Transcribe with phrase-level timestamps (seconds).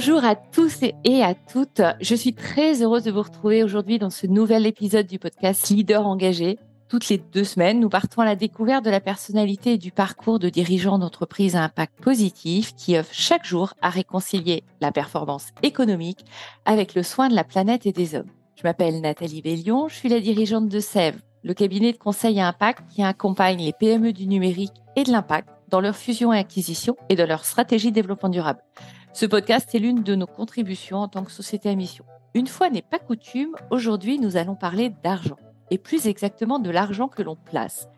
[0.00, 1.82] Bonjour à tous et à toutes.
[2.00, 6.06] Je suis très heureuse de vous retrouver aujourd'hui dans ce nouvel épisode du podcast Leader
[6.06, 6.56] engagé.
[6.88, 10.38] Toutes les deux semaines, nous partons à la découverte de la personnalité et du parcours
[10.38, 16.24] de dirigeants d'entreprises à impact positif qui œuvrent chaque jour à réconcilier la performance économique
[16.64, 18.30] avec le soin de la planète et des hommes.
[18.54, 22.46] Je m'appelle Nathalie Bellion, je suis la dirigeante de Sève, le cabinet de conseil à
[22.46, 26.96] impact qui accompagne les PME du numérique et de l'impact dans leur fusion et acquisition
[27.08, 28.60] et dans leur stratégie de développement durable.
[29.18, 32.04] Ce podcast est l'une de nos contributions en tant que société à mission.
[32.34, 35.34] Une fois n'est pas coutume, aujourd'hui nous allons parler d'argent,
[35.72, 37.88] et plus exactement de l'argent que l'on place.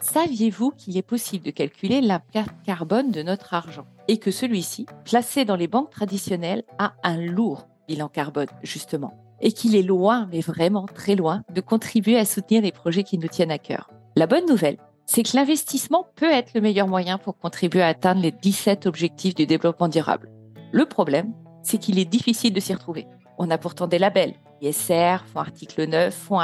[0.00, 5.44] Saviez-vous qu'il est possible de calculer l'impact carbone de notre argent et que celui-ci, placé
[5.44, 9.12] dans les banques traditionnelles, a un lourd bilan carbone, justement,
[9.42, 13.18] et qu'il est loin, mais vraiment très loin, de contribuer à soutenir les projets qui
[13.18, 13.90] nous tiennent à cœur?
[14.16, 18.22] La bonne nouvelle, c'est que l'investissement peut être le meilleur moyen pour contribuer à atteindre
[18.22, 20.30] les 17 objectifs du développement durable.
[20.72, 21.32] Le problème,
[21.62, 23.06] c'est qu'il est difficile de s'y retrouver.
[23.38, 26.40] On a pourtant des labels, ISR, Fonds Article 9, Fonds.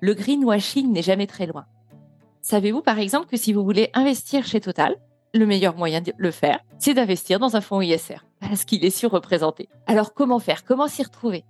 [0.00, 1.64] Le greenwashing n'est jamais très loin.
[2.42, 4.96] Savez-vous par exemple que si vous voulez investir chez Total,
[5.32, 8.90] le meilleur moyen de le faire, c'est d'investir dans un fonds ISR, parce qu'il est
[8.90, 9.68] surreprésenté.
[9.86, 10.64] Alors comment faire?
[10.64, 11.44] Comment s'y retrouver?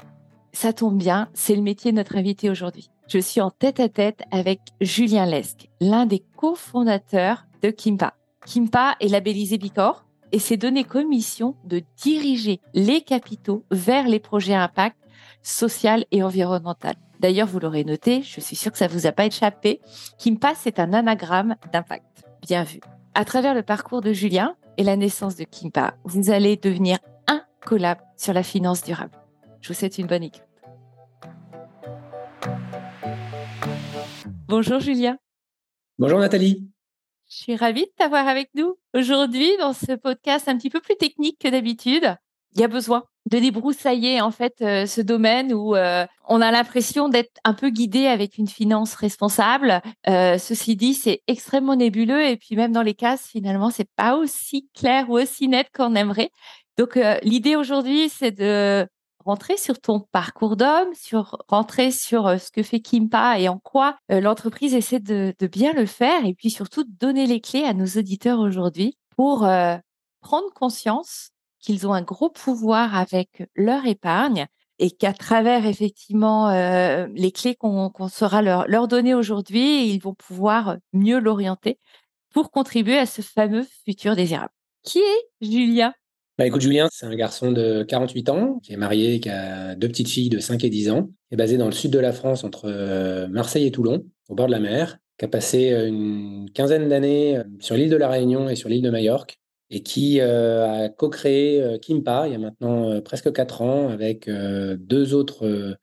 [0.53, 2.91] Ça tombe bien, c'est le métier de notre invité aujourd'hui.
[3.09, 8.15] Je suis en tête à tête avec Julien Lesque, l'un des cofondateurs de Kimpa.
[8.47, 10.04] Kimpa est labellisé Bicor,
[10.35, 14.97] et s'est donné comme mission de diriger les capitaux vers les projets impact
[15.43, 16.97] social et environnemental.
[17.21, 19.81] D'ailleurs, vous l'aurez noté, je suis sûre que ça vous a pas échappé,
[20.19, 22.25] Kimpa, c'est un anagramme d'impact.
[22.43, 22.81] Bien vu.
[23.15, 26.98] À travers le parcours de Julien et la naissance de Kimpa, vous allez devenir
[27.29, 29.17] un collab sur la finance durable.
[29.61, 30.43] Je vous souhaite une bonne écoute.
[34.48, 35.17] Bonjour Julien.
[35.97, 36.73] Bonjour Nathalie.
[37.37, 40.95] Je suis ravie de t'avoir avec nous aujourd'hui dans ce podcast un petit peu plus
[40.95, 42.15] technique que d'habitude.
[42.55, 46.53] Il y a besoin de débroussailler en fait euh, ce domaine où euh, on a
[46.53, 49.83] l'impression d'être un peu guidé avec une finance responsable.
[50.08, 54.14] Euh, ceci dit, c'est extrêmement nébuleux et puis même dans les cases, finalement, c'est pas
[54.14, 56.31] aussi clair ou aussi net qu'on aimerait.
[56.79, 58.87] Donc l'idée aujourd'hui, c'est de
[59.24, 63.58] rentrer sur ton parcours d'homme, sur rentrer sur euh, ce que fait Kimpa et en
[63.58, 67.74] quoi euh, l'entreprise essaie de, bien le faire, et puis surtout donner les clés à
[67.74, 69.77] nos auditeurs aujourd'hui pour euh,
[70.20, 74.46] prendre conscience qu'ils ont un gros pouvoir avec leur épargne
[74.79, 80.77] et qu'à travers effectivement les clés qu'on sera leur, leur donner aujourd'hui, ils vont pouvoir
[80.92, 81.79] mieux l'orienter
[82.30, 84.52] pour contribuer à ce fameux futur désirable.
[84.83, 85.95] Qui est Julia?
[86.36, 89.86] Bah écoute, Julien, c'est un garçon de 48 ans, qui est marié, qui a deux
[89.86, 92.12] petites filles de 5 et 10 ans, qui est basé dans le sud de la
[92.12, 95.86] France, entre euh, Marseille et Toulon, au bord de la mer, qui a passé euh,
[95.86, 99.39] une quinzaine d'années euh, sur l'île de la Réunion et sur l'île de Majorque,
[99.70, 105.78] et qui a co-créé Kimpa il y a maintenant presque 4 ans avec deux autres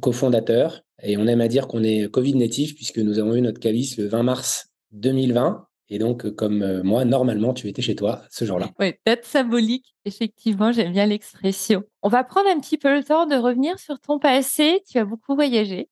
[0.00, 0.82] cofondateurs.
[1.02, 3.98] Et on aime à dire qu'on est Covid natif, puisque nous avons eu notre calice
[3.98, 5.67] le 20 mars 2020.
[5.90, 8.70] Et donc, euh, comme euh, moi, normalement, tu étais chez toi ce jour-là.
[8.78, 9.94] Oui, date symbolique.
[10.04, 11.82] Effectivement, j'aime bien l'expression.
[12.02, 14.82] On va prendre un petit peu le temps de revenir sur ton passé.
[14.90, 15.88] Tu as beaucoup voyagé.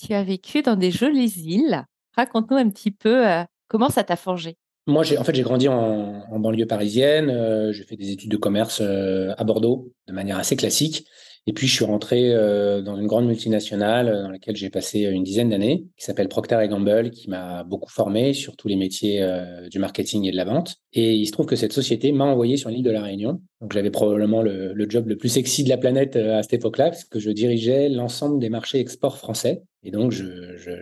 [0.00, 1.84] Tu as vécu dans des jolies îles.
[2.16, 4.56] Raconte-nous un petit peu euh, comment ça t'a forgé.
[4.88, 7.72] Moi, j'ai en fait j'ai grandi en, banlieue parisienne.
[7.72, 11.08] j'ai fait des études de commerce à Bordeaux de manière assez classique.
[11.48, 15.02] Et puis, je suis rentré euh, dans une grande multinationale euh, dans laquelle j'ai passé
[15.02, 19.22] une dizaine d'années, qui s'appelle Procter Gamble, qui m'a beaucoup formé sur tous les métiers
[19.22, 20.78] euh, du marketing et de la vente.
[20.92, 23.40] Et il se trouve que cette société m'a envoyé sur l'île de la Réunion.
[23.60, 27.04] Donc, j'avais probablement le, job le plus sexy de la planète à cette époque-là, parce
[27.04, 29.62] que je dirigeais l'ensemble des marchés export français.
[29.84, 30.12] Et donc,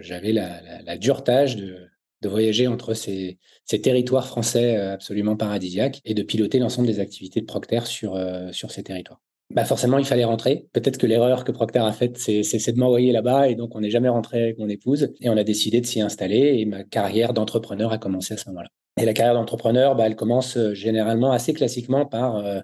[0.01, 1.77] j'avais la, dure tâche de,
[2.23, 7.43] de voyager entre ces, ces, territoires français absolument paradisiaques et de piloter l'ensemble des activités
[7.43, 8.19] de Procter sur,
[8.53, 9.21] sur ces territoires
[9.51, 10.67] bah forcément, il fallait rentrer.
[10.73, 13.91] Peut-être que l'erreur que Procter a faite, c'est, de m'envoyer là-bas et donc on n'est
[13.91, 17.35] jamais rentré avec mon épouse et on a décidé de s'y installer et ma carrière
[17.35, 18.69] d'entrepreneur a commencé à ce moment-là.
[18.97, 22.61] Et la carrière d'entrepreneur, bah, elle commence euh, généralement assez classiquement par euh,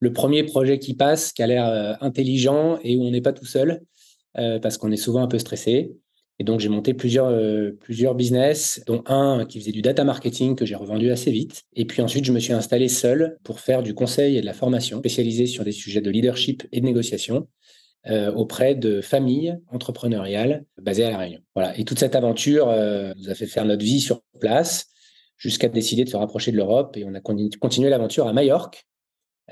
[0.00, 3.32] le premier projet qui passe, qui a l'air euh, intelligent et où on n'est pas
[3.32, 3.82] tout seul
[4.62, 5.94] parce qu'on est souvent un peu stressé.
[6.40, 10.56] Et donc, j'ai monté plusieurs, euh, plusieurs business, dont un qui faisait du data marketing
[10.56, 11.62] que j'ai revendu assez vite.
[11.74, 14.52] Et puis ensuite, je me suis installé seul pour faire du conseil et de la
[14.52, 17.46] formation spécialisée sur des sujets de leadership et de négociation
[18.06, 21.40] euh, auprès de familles entrepreneuriales basées à La Réunion.
[21.54, 21.78] Voilà.
[21.78, 24.88] Et toute cette aventure euh, nous a fait faire notre vie sur place
[25.36, 26.96] jusqu'à décider de se rapprocher de l'Europe.
[26.96, 28.86] Et on a continué l'aventure à Majorque,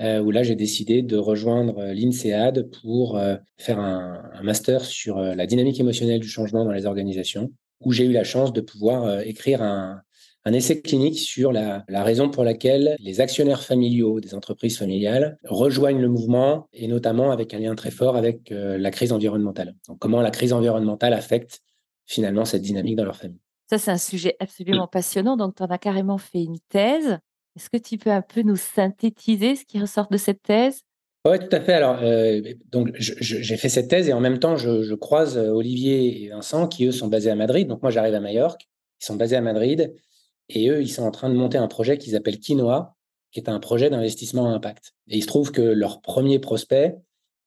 [0.01, 5.19] euh, où là, j'ai décidé de rejoindre euh, l'INSEAD pour euh, faire un, master sur
[5.19, 7.51] la dynamique émotionnelle du changement dans les organisations,
[7.81, 10.01] où j'ai eu la chance de pouvoir écrire un,
[10.43, 16.01] un essai clinique sur la, raison pour laquelle les actionnaires familiaux des entreprises familiales rejoignent
[16.01, 19.75] le mouvement et notamment avec un lien très fort avec la crise environnementale.
[19.87, 21.61] Donc, comment la crise environnementale affecte
[22.05, 23.39] finalement cette dynamique dans leur famille.
[23.69, 25.37] Ça, c'est un sujet absolument passionnant.
[25.37, 27.17] Donc, tu en as carrément fait une thèse.
[27.55, 30.81] Est-ce que tu peux un peu nous synthétiser ce qui ressort de cette thèse?
[31.25, 31.73] Oui, tout à fait.
[31.73, 32.41] Alors, euh,
[32.71, 36.67] donc, j'ai fait cette thèse et en même temps, je, croise euh, Olivier et Vincent
[36.67, 37.67] qui, eux, sont basés à Madrid.
[37.67, 38.67] Donc, moi, j'arrive à Majorque.
[39.01, 39.93] Ils sont basés à Madrid
[40.49, 42.95] et eux, ils sont en train de monter un projet qu'ils appellent Quinoa,
[43.31, 44.93] qui est un projet d'investissement à impact.
[45.07, 46.95] Et il se trouve que leur premier prospect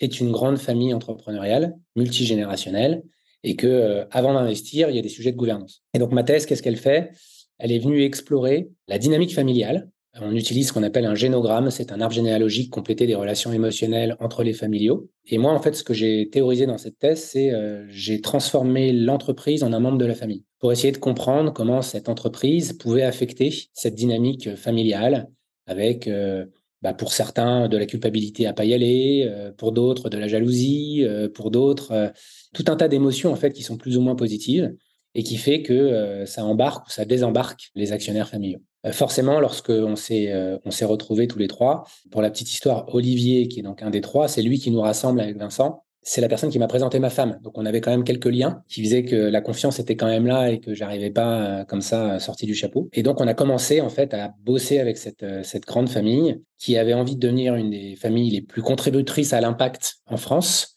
[0.01, 3.03] est une grande famille entrepreneuriale, multigénérationnelle,
[3.43, 5.83] et que euh, avant d'investir, il y a des sujets de gouvernance.
[5.93, 7.13] Et donc, ma thèse, qu'est-ce qu'elle fait?
[7.59, 9.91] Elle est venue explorer la dynamique familiale
[10.23, 14.17] on utilise ce qu'on appelle un génogramme, c'est un arbre généalogique complété des relations émotionnelles
[14.21, 15.11] entre les familiaux.
[15.27, 18.93] Et moi, en fait, ce que j'ai théorisé dans cette thèse, c'est euh, j'ai transformé
[18.93, 23.03] l'entreprise en un membre de la famille pour essayer de comprendre comment cette entreprise pouvait
[23.03, 25.29] affecter cette dynamique familiale
[25.67, 26.47] avec, euh,
[26.83, 30.29] bah, pour certains, de la culpabilité à pas y aller, euh, pour d'autres, de la
[30.29, 31.05] jalousie,
[31.35, 32.13] pour d'autres,
[32.55, 34.75] tout un tas d'émotions en fait qui sont plus ou moins positives
[35.17, 38.61] et qui fait que ça embarque ou ça désembarque les actionnaires familiaux.
[38.87, 42.87] Euh, forcément, lorsqu'on s'est euh, on s'est retrouvés tous les trois, pour la petite histoire,
[42.95, 45.83] Olivier, qui est donc un des trois, c'est lui qui nous rassemble avec Vincent.
[46.03, 47.41] C'est la personne qui m'a présenté ma femme.
[47.43, 50.25] Donc, on avait quand même quelques liens qui faisaient que la confiance était quand même
[50.25, 52.89] là et que j'arrivais pas euh, comme ça sorti du chapeau.
[52.93, 56.79] Et donc, on a commencé en fait à bosser avec cette, cette grande famille qui
[56.79, 60.76] avait envie de devenir une des familles les plus contributrices à l'impact en France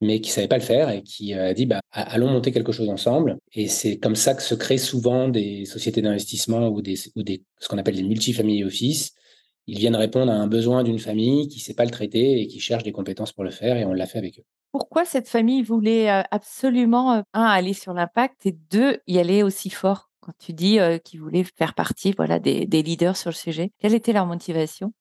[0.00, 2.72] mais qui savait pas le faire et qui euh, a dit bah, allons monter quelque
[2.72, 3.38] chose ensemble.
[3.52, 7.42] Et c'est comme ça que se créent souvent des sociétés d'investissement ou des, ou des
[7.58, 9.12] ce qu'on appelle des multifamiliers office.
[9.66, 12.46] Ils viennent répondre à un besoin d'une famille qui ne sait pas le traiter et
[12.46, 14.44] qui cherche des compétences pour le faire et on l'a fait avec eux.
[14.72, 19.42] Pourquoi cette famille voulait euh, absolument, euh, un, aller sur l'impact et deux, y aller
[19.42, 20.10] aussi fort?
[20.20, 23.94] Quand tu dis qu'ils voulaient faire partie voilà, des, des leaders sur le sujet Quelle
[23.94, 24.92] était leur motivation?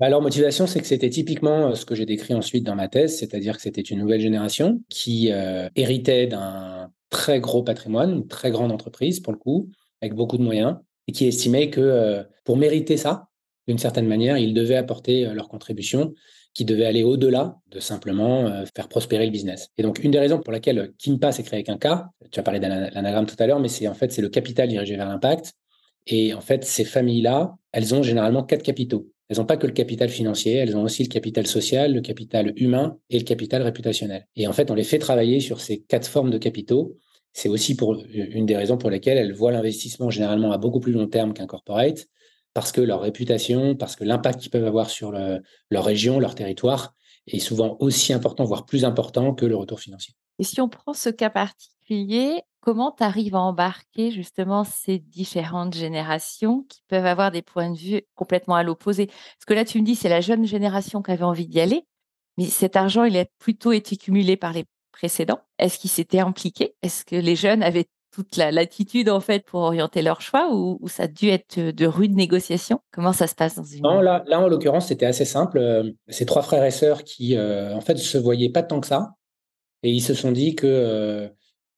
[0.00, 2.88] Bah, leur motivation, c'est que c'était typiquement euh, ce que j'ai décrit ensuite dans ma
[2.88, 8.26] thèse, c'est-à-dire que c'était une nouvelle génération qui euh, héritait d'un très gros patrimoine, une
[8.26, 12.24] très grande entreprise pour le coup, avec beaucoup de moyens, et qui estimait que euh,
[12.44, 13.28] pour mériter ça,
[13.68, 16.14] d'une certaine manière, ils devaient apporter leur contribution
[16.52, 19.68] qui devait aller au-delà de simplement faire prospérer le business.
[19.78, 22.42] Et donc, une des raisons pour laquelle Kimpa s'est créé avec un K, tu as
[22.42, 25.08] parlé de l'anagramme tout à l'heure, mais c'est en fait c'est le capital dirigé vers
[25.08, 25.54] l'impact.
[26.06, 29.06] Et en fait, ces familles-là, elles ont généralement quatre capitaux.
[29.32, 32.52] Elles n'ont pas que le capital financier, elles ont aussi le capital social, le capital
[32.56, 34.28] humain et le capital réputationnel.
[34.36, 36.98] Et en fait, on les fait travailler sur ces quatre formes de capitaux.
[37.32, 40.92] C'est aussi pour une des raisons pour lesquelles elles voient l'investissement généralement à beaucoup plus
[40.92, 42.08] long terme qu'un corporate,
[42.52, 46.94] parce que leur réputation, parce que l'impact qu'ils peuvent avoir sur leur région, leur territoire,
[47.26, 50.12] est souvent aussi important, voire plus important que le retour financier.
[50.40, 51.30] Et si on prend ce cas
[51.92, 57.70] particulier, Comment tu arrives à embarquer justement ces différentes générations qui peuvent avoir des points
[57.70, 59.06] de vue complètement à l'opposé?
[59.06, 61.82] Parce que là, tu me dis, c'est la jeune génération qui avait envie d'y aller,
[62.38, 65.40] mais cet argent, il a plutôt été cumulé par les précédents.
[65.58, 69.62] Est-ce qu'ils s'étaient impliqués Est-ce que les jeunes avaient toute la latitude en fait pour
[69.62, 72.78] orienter leur choix ou, ça a dû être de rudes négociations?
[72.92, 75.92] Comment ça se passe dans une non, là, là, en l'occurrence, c'était assez simple.
[76.06, 79.16] Ces trois frères et sœurs qui, euh, en fait, se voyaient pas tant que ça,
[79.82, 81.28] et ils se sont dit que euh,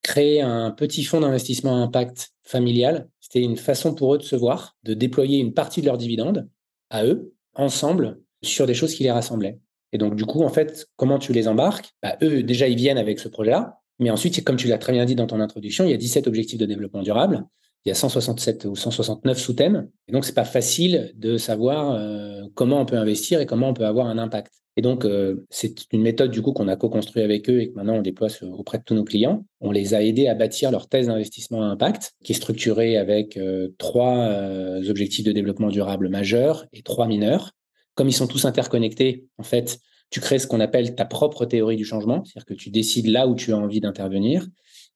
[0.04, 3.08] créer un petit fonds d'investissement impact familial.
[3.20, 6.48] C'était une façon pour eux de se voir, de déployer une partie de leurs dividendes
[6.90, 9.58] à eux, ensemble, sur des choses qui les rassemblaient.
[9.92, 11.94] Et donc, du coup, en fait, comment tu les embarques?
[12.02, 13.78] Bah, Eux, déjà, ils viennent avec ce projet-là.
[13.98, 16.26] Mais ensuite, comme tu l'as très bien dit dans ton introduction, il y a 17
[16.26, 17.44] objectifs de développement durable.
[17.84, 19.88] Il y a 167 ou 169 sous-thèmes.
[20.08, 23.74] Et donc, c'est pas facile de savoir euh, comment on peut investir et comment on
[23.74, 24.52] peut avoir un impact.
[24.76, 27.74] Et donc, euh, c'est une méthode du coup qu'on a co-construit avec eux et que
[27.74, 29.46] maintenant on déploie auprès de tous nos clients.
[29.60, 33.36] On les a aidés à bâtir leur thèse d'investissement à impact, qui est structurée avec
[33.36, 37.52] euh, trois euh, objectifs de développement durable majeurs et trois mineurs.
[37.94, 39.78] Comme ils sont tous interconnectés, en fait,
[40.10, 43.28] tu crées ce qu'on appelle ta propre théorie du changement, c'est-à-dire que tu décides là
[43.28, 44.46] où tu as envie d'intervenir.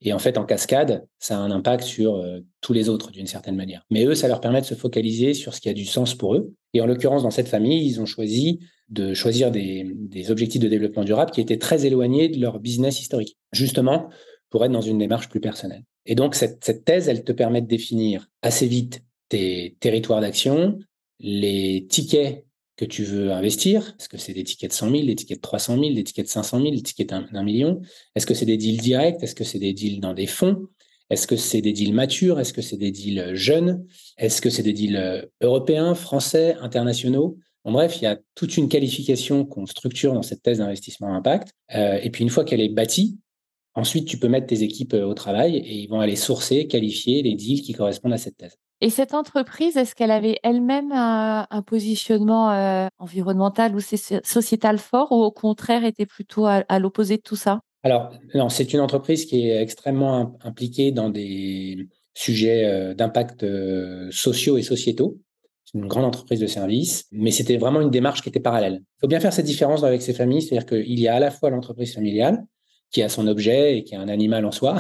[0.01, 2.25] Et en fait, en cascade, ça a un impact sur
[2.61, 3.85] tous les autres d'une certaine manière.
[3.91, 6.35] Mais eux, ça leur permet de se focaliser sur ce qui a du sens pour
[6.35, 6.53] eux.
[6.73, 11.05] Et en l'occurrence, dans cette famille, ils ont choisi de choisir des, objectifs de développement
[11.05, 14.09] durable qui étaient très éloignés de leur business historique, justement
[14.51, 15.85] pour être dans une démarche plus personnelle.
[16.07, 20.79] Et donc, cette, cette thèse, elle te permet de définir assez vite tes territoires d'action,
[21.21, 22.47] les tickets
[22.79, 23.95] que tu veux investir.
[23.99, 26.27] Est-ce que c'est des tickets de 100 000, des tickets de 300 000, des tickets
[26.27, 27.83] de 500 000, des tickets d'un million
[28.15, 29.17] Est-ce que c'est des deals directs?
[29.21, 30.69] Est-ce que c'est des deals dans des fonds?
[31.11, 32.39] Est-ce que c'est des deals matures?
[32.39, 33.85] Est-ce que c'est des deals jeunes?
[34.17, 37.37] Est-ce que c'est des deals euh, européens, français, internationaux?
[37.65, 41.53] Bref, il y a toute une qualification qu'on structure dans cette thèse d'investissement impact.
[41.75, 43.19] Euh, et puis une fois qu'elle est bâtie,
[43.75, 47.23] ensuite tu peux mettre tes équipes euh, au travail et ils vont aller sourcer, qualifier
[47.23, 48.57] les deals qui correspondent à cette thèse.
[48.81, 55.17] Et cette entreprise, est-ce qu'elle avait elle-même un, positionnement euh, environnemental ou sociétal fort ou
[55.17, 57.61] au contraire était plutôt à, l'opposé de tout ça?
[57.83, 64.09] Alors, non, c'est une entreprise qui est extrêmement impliquée dans des sujets euh, d'impact euh,
[64.13, 65.19] sociaux et sociétaux.
[65.65, 68.81] C'est une grande entreprise de services, mais c'était vraiment une démarche qui était parallèle.
[68.83, 71.31] Il faut bien faire cette différence avec ces familles, c'est-à-dire qu'il y a à la
[71.31, 72.45] fois l'entreprise familiale,
[72.91, 74.79] qui a son objet et qui est un animal en soi,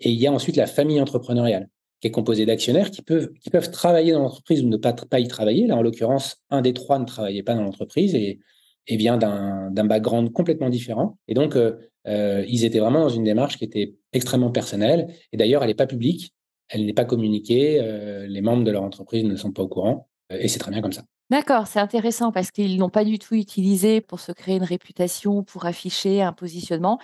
[0.00, 1.68] et il y a ensuite la famille entrepreneuriale
[2.00, 5.28] qui est composé d'actionnaires qui peuvent, qui peuvent travailler dans l'entreprise ou ne pas, y
[5.28, 5.66] travailler.
[5.66, 8.38] Là, en l'occurrence, un des trois ne travaillait pas dans l'entreprise et,
[8.86, 11.18] et vient d'un background complètement différent.
[11.28, 11.76] Et donc, euh,
[12.06, 15.14] euh, ils étaient vraiment dans une démarche qui était extrêmement personnelle.
[15.32, 16.32] Et d'ailleurs, elle n'est pas publique,
[16.68, 17.80] elle n'est pas communiquée.
[17.82, 20.08] Euh, les membres de leur entreprise ne sont pas au courant.
[20.30, 21.04] et c'est très bien comme ça.
[21.30, 25.42] D'accord, c'est intéressant parce qu'ils n'ont pas du tout utilisé pour se créer une réputation,
[25.42, 26.98] pour afficher un positionnement.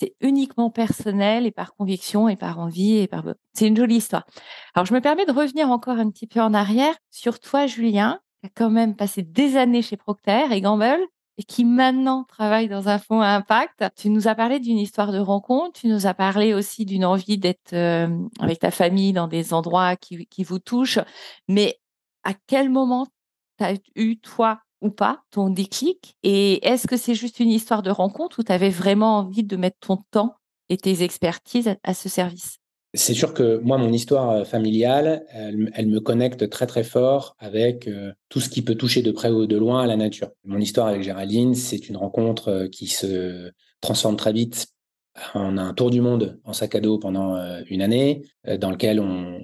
[0.00, 3.22] C'est uniquement personnel et par conviction et par envie et par.
[3.52, 4.24] C'est une jolie histoire.
[4.74, 8.18] Alors, je me permets de revenir encore un petit peu en arrière sur toi, Julien,
[8.40, 11.00] qui a quand même passé des années chez Procter et Gamble
[11.36, 13.84] et qui maintenant travaille dans un fonds à impact.
[13.94, 17.36] Tu nous as parlé d'une histoire de rencontre, tu nous as parlé aussi d'une envie
[17.36, 18.08] d'être euh,
[18.40, 21.00] avec ta famille dans des endroits qui, qui vous touchent.
[21.46, 21.78] Mais
[22.24, 23.06] à quel moment
[23.58, 27.82] tu as eu, toi, ou pas ton déclic Et est-ce que c'est juste une histoire
[27.82, 30.36] de rencontre ou tu avais vraiment envie de mettre ton temps
[30.68, 32.58] et tes expertises à, ce service?
[32.94, 37.86] C'est sûr que moi, mon histoire euh, familiale, elle, me connecte très très fort avec
[37.86, 40.30] euh, tout ce qui peut toucher de près ou de loin à la nature.
[40.44, 44.66] Mon histoire avec Géraldine, c'est une rencontre euh, qui se transforme très vite
[45.34, 48.56] on a un tour du monde en sac à dos pendant euh, une année, euh,
[48.56, 49.40] dans lequel on,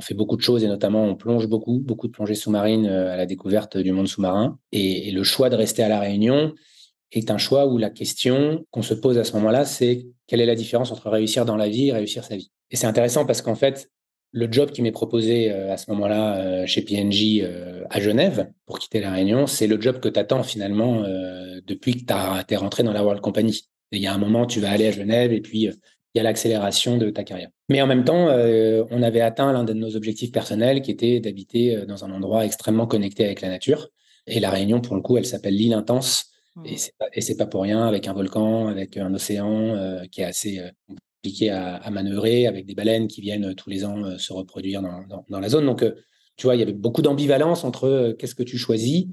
[0.00, 3.16] fait beaucoup de choses et notamment on plonge beaucoup, beaucoup de plongées sous-marines euh, à
[3.18, 4.58] la découverte du monde sous-marin.
[4.72, 6.54] Et, le choix de rester à La Réunion
[7.12, 10.46] est un choix où la question qu'on se pose à ce moment-là, c'est quelle est
[10.46, 12.50] la différence entre réussir dans la vie et réussir sa vie?
[12.70, 13.90] Et c'est intéressant parce qu'en fait,
[14.32, 17.42] le job qui m'est proposé à ce moment-là chez PNJ
[17.90, 21.02] à Genève pour quitter La Réunion, c'est le job que tu attends finalement
[21.66, 23.68] depuis que tu es rentré dans la World Company.
[23.92, 25.72] Il y a un moment, tu vas aller à Genève et puis euh,
[26.14, 27.50] il y a l'accélération de ta carrière.
[27.68, 31.20] Mais en même temps, euh, on avait atteint l'un de nos objectifs personnels qui était
[31.20, 33.88] d'habiter euh, dans un endroit extrêmement connecté avec la nature.
[34.26, 36.26] Et la Réunion, pour le coup, elle s'appelle l'île intense.
[36.56, 36.66] Mmh.
[36.66, 40.60] Et c'est pas, pas pour rien, avec un volcan, avec un océan qui est assez
[41.22, 45.40] compliqué à, manœuvrer, avec des baleines qui viennent tous les ans se reproduire dans, dans,
[45.40, 45.64] la zone.
[45.64, 45.84] Donc,
[46.36, 49.06] tu vois, il y avait beaucoup d'ambivalence entre qu'est-ce que tu choisis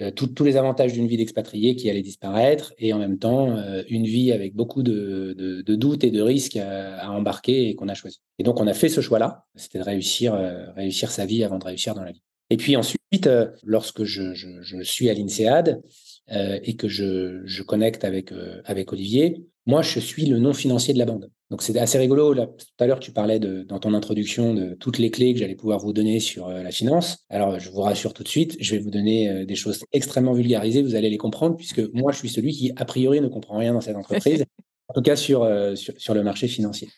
[0.00, 3.82] euh, tous les avantages d'une vie d'expatrié qui allaient disparaître et en même temps euh,
[3.88, 8.20] une vie avec beaucoup de, doutes et de risques à, embarquer et qu'on a choisi.
[8.38, 11.64] Et donc on a fait ce choix-là, c'était de réussir, euh, sa vie avant de
[11.64, 12.22] réussir dans la vie.
[12.50, 13.28] Et puis ensuite,
[13.62, 15.82] lorsque je, suis à l'INSEAD
[16.30, 21.30] et que je, connecte avec Olivier, moi je suis le non financier de la bande.
[21.50, 22.32] Donc c'est assez rigolo.
[22.32, 25.40] Là, tout à l'heure, tu parlais de, dans ton introduction de toutes les clés que
[25.40, 27.18] j'allais pouvoir vous donner sur euh, la finance.
[27.28, 30.32] Alors, je vous rassure tout de suite, je vais vous donner euh, des choses extrêmement
[30.32, 30.82] vulgarisées.
[30.82, 33.74] Vous allez les comprendre puisque moi, je suis celui qui, a priori, ne comprend rien
[33.74, 34.44] dans cette entreprise,
[34.88, 36.88] en tout cas sur, euh, sur, le marché financier.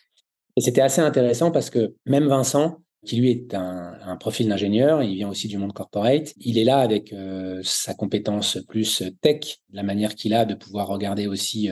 [0.57, 5.17] Et c'était assez intéressant parce que même Vincent, qui lui est un, profil d'ingénieur, il
[5.17, 6.35] vient aussi du monde corporate.
[6.37, 7.15] Il est là avec
[7.63, 11.71] sa compétence plus tech, la manière qu'il a de pouvoir regarder aussi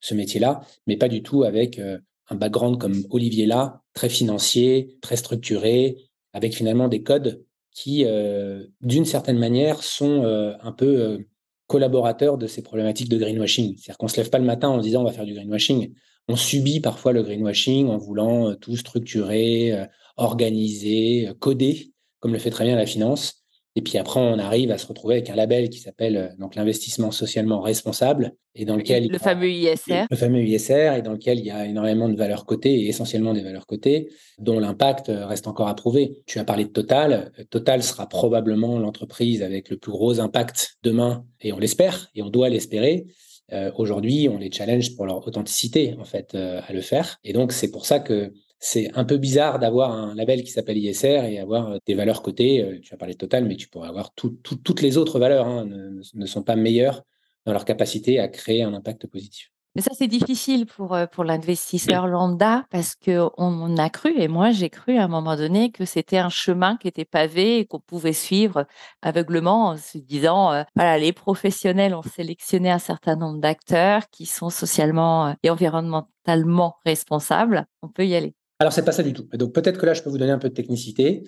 [0.00, 5.16] ce métier-là, mais pas du tout avec un background comme Olivier là, très financier, très
[5.16, 5.96] structuré,
[6.32, 11.18] avec finalement des codes qui, euh, d'une certaine manière, sont euh, un peu euh,
[11.66, 13.76] collaborateurs de ces problématiques de greenwashing.
[13.76, 15.94] C'est-à-dire qu'on ne se lève pas le matin en disant on va faire du greenwashing.
[16.28, 22.64] On subit parfois le greenwashing en voulant tout structurer, organiser, coder, comme le fait très
[22.64, 23.42] bien la finance.
[23.74, 26.56] Et puis après, on arrive à se retrouver avec un label qui s'appelle euh, donc
[26.56, 31.38] l'investissement socialement responsable et dans lequel le fameux ISR, le fameux ISR et dans lequel
[31.38, 35.26] il y a énormément de valeurs cotées et essentiellement des valeurs cotées dont l'impact euh,
[35.26, 36.18] reste encore à prouver.
[36.26, 37.32] Tu as parlé de Total.
[37.48, 42.28] Total sera probablement l'entreprise avec le plus gros impact demain et on l'espère et on
[42.28, 43.06] doit l'espérer.
[43.52, 47.52] Euh, Aujourd'hui, on les challenge pour leur authenticité en fait à le faire et donc
[47.52, 48.32] c'est pour ça que
[48.64, 52.22] c'est un peu bizarre d'avoir un label qui s'appelle ISR et avoir euh, des valeurs
[52.22, 52.62] cotées.
[52.62, 55.66] Euh, tu as parlé de Total, mais tu pourrais avoir toutes les autres valeurs hein,
[55.66, 57.02] ne, sont pas meilleures
[57.44, 59.50] dans leur capacité à créer un impact positif.
[59.74, 64.52] Mais ça, c'est difficile pour, euh, pour l'investisseur lambda parce qu'on a cru, et moi
[64.52, 67.80] j'ai cru à un moment donné, que c'était un chemin qui était pavé et qu'on
[67.80, 68.66] pouvait suivre
[69.00, 74.50] aveuglement en se disant, voilà, les professionnels ont sélectionné un certain nombre d'acteurs qui sont
[74.50, 78.36] socialement et environnementalement responsables, on peut y aller.
[78.62, 79.26] Alors, c'est pas ça du tout.
[79.34, 81.24] Donc, peut-être que là, je peux vous donner un peu de technicité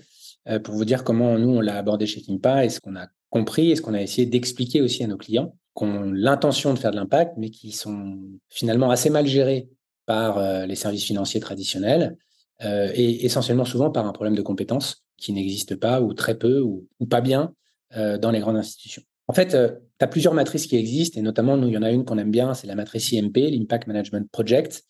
[0.46, 3.08] euh, pour vous dire comment nous, on l'a abordé chez Kimpa et ce qu'on a
[3.28, 6.78] compris et ce qu'on a essayé d'expliquer aussi à nos clients, qui ont l'intention de
[6.78, 9.68] faire de l'impact, mais qui sont finalement assez mal gérés
[10.06, 12.16] par euh, les services financiers traditionnels
[12.62, 15.04] euh, et essentiellement souvent par un problème de compétences.
[15.16, 17.52] qui n'existe pas ou très peu ou, pas bien
[18.20, 19.02] dans les grandes institutions.
[19.26, 21.90] En fait, tu as plusieurs matrices qui existent, et notamment, nous, il y en a
[21.90, 24.84] une qu'on aime bien, c'est la matrice IMP, l'Impact Management Project,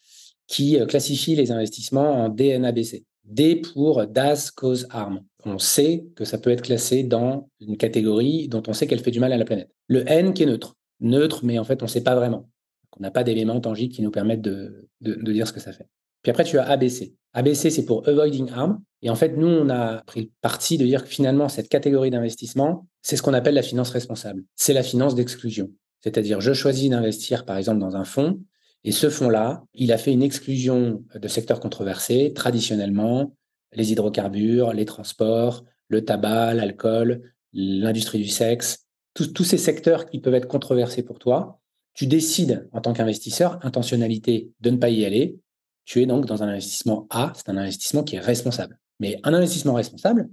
[0.46, 3.04] qui classifie les investissements en DNABC.
[3.24, 5.22] D pour DAS Cause Harm.
[5.44, 9.10] On sait que ça peut être classé dans une catégorie dont on sait qu'elle fait
[9.10, 9.70] du mal à la planète.
[9.88, 10.76] Le N qui est neutre.
[11.00, 12.48] Neutre, mais en fait, on ne sait pas vraiment.
[12.96, 15.88] On n'a pas d'éléments tangibles qui nous permettent de, dire ce que ça fait.
[16.22, 17.14] Puis après, tu as ABC.
[17.32, 18.82] ABC, c'est pour Avoiding Harm.
[19.02, 22.86] Et en fait, nous, on a pris parti de dire que finalement, cette catégorie d'investissement,
[23.02, 24.44] c'est ce qu'on appelle la finance responsable.
[24.54, 25.70] C'est la finance d'exclusion.
[26.02, 28.40] C'est-à-dire, je choisis d'investir, par exemple, dans un fonds
[28.84, 33.34] et ce fonds-là, il a fait une exclusion de secteurs controversés, traditionnellement,
[33.72, 40.34] les hydrocarbures, les transports, le tabac, l'alcool, l'industrie du sexe, tous, ces secteurs qui peuvent
[40.34, 41.60] être controversés pour toi.
[41.94, 45.38] Tu décides en tant qu'investisseur, intentionnalité, de ne pas y aller.
[45.84, 48.78] Tu es donc dans un investissement A, c'est un investissement qui est responsable.
[49.00, 50.28] Mais un investissement responsable,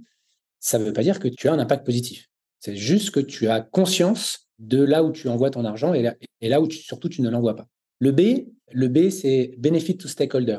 [0.58, 2.28] ça ne veut pas dire que tu as un impact positif.
[2.58, 6.60] C'est juste que tu as conscience de là où tu envoies ton argent et là,
[6.60, 7.68] où surtout tu ne l'envoies pas.
[8.02, 10.58] Le B, c'est Benefit to Stakeholder.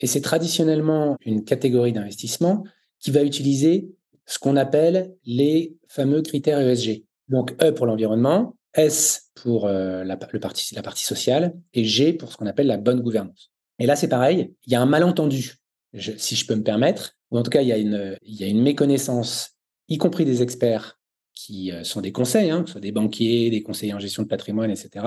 [0.00, 2.64] Et c'est traditionnellement une catégorie d'investissement
[2.98, 3.90] qui va utiliser
[4.24, 7.04] ce qu'on appelle les fameux critères ESG.
[7.28, 12.46] Donc E pour l'environnement, S pour euh, la, partie sociale et G pour ce qu'on
[12.46, 13.50] appelle la bonne gouvernance.
[13.78, 15.56] Et là, c'est pareil, il y a un malentendu,
[15.94, 19.50] si je peux me permettre, ou en tout cas, il y a une, méconnaissance,
[19.88, 20.98] y compris des experts
[21.34, 24.70] qui euh, sont des conseils, hein, soit des banquiers, des conseillers en gestion de patrimoine,
[24.70, 25.04] etc.,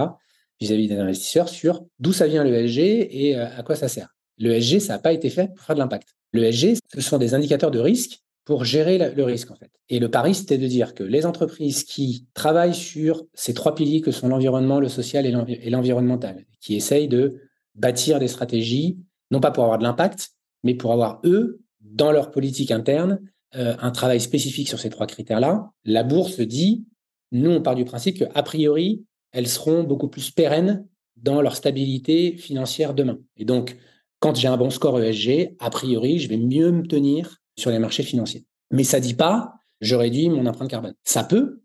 [0.62, 4.16] vis-à-vis des investisseurs sur d'où ça vient l'ESG et euh, à quoi ça sert.
[4.38, 6.16] L'ESG, ça n'a pas été fait pour faire de l'impact.
[6.34, 9.70] L'ESG, ce sont des indicateurs de risque pour gérer le risque, en fait.
[9.90, 14.02] Et le pari, c'était de dire que les entreprises qui travaillent sur ces trois piliers
[14.02, 17.42] que sont l'environnement, le social et l'environnemental, qui essayent de
[17.76, 18.98] bâtir des stratégies,
[19.30, 20.32] non pas pour avoir de l'impact,
[20.64, 23.20] mais pour avoir, eux, dans leur politique interne,
[23.56, 25.70] euh, un travail spécifique sur ces trois critères-là.
[25.86, 26.86] La bourse dit,
[27.32, 30.86] nous, on part du principe qu'a priori, elles seront beaucoup plus pérennes
[31.18, 33.20] dans leur stabilité financière demain.
[33.38, 33.78] Et donc,
[34.20, 37.80] quand j'ai un bon score ESG, a priori, je vais mieux me tenir sur les
[37.80, 38.46] marchés financiers.
[38.72, 40.94] Mais ça ne dit pas, je réduis mon empreinte carbone.
[41.04, 41.62] Ça peut,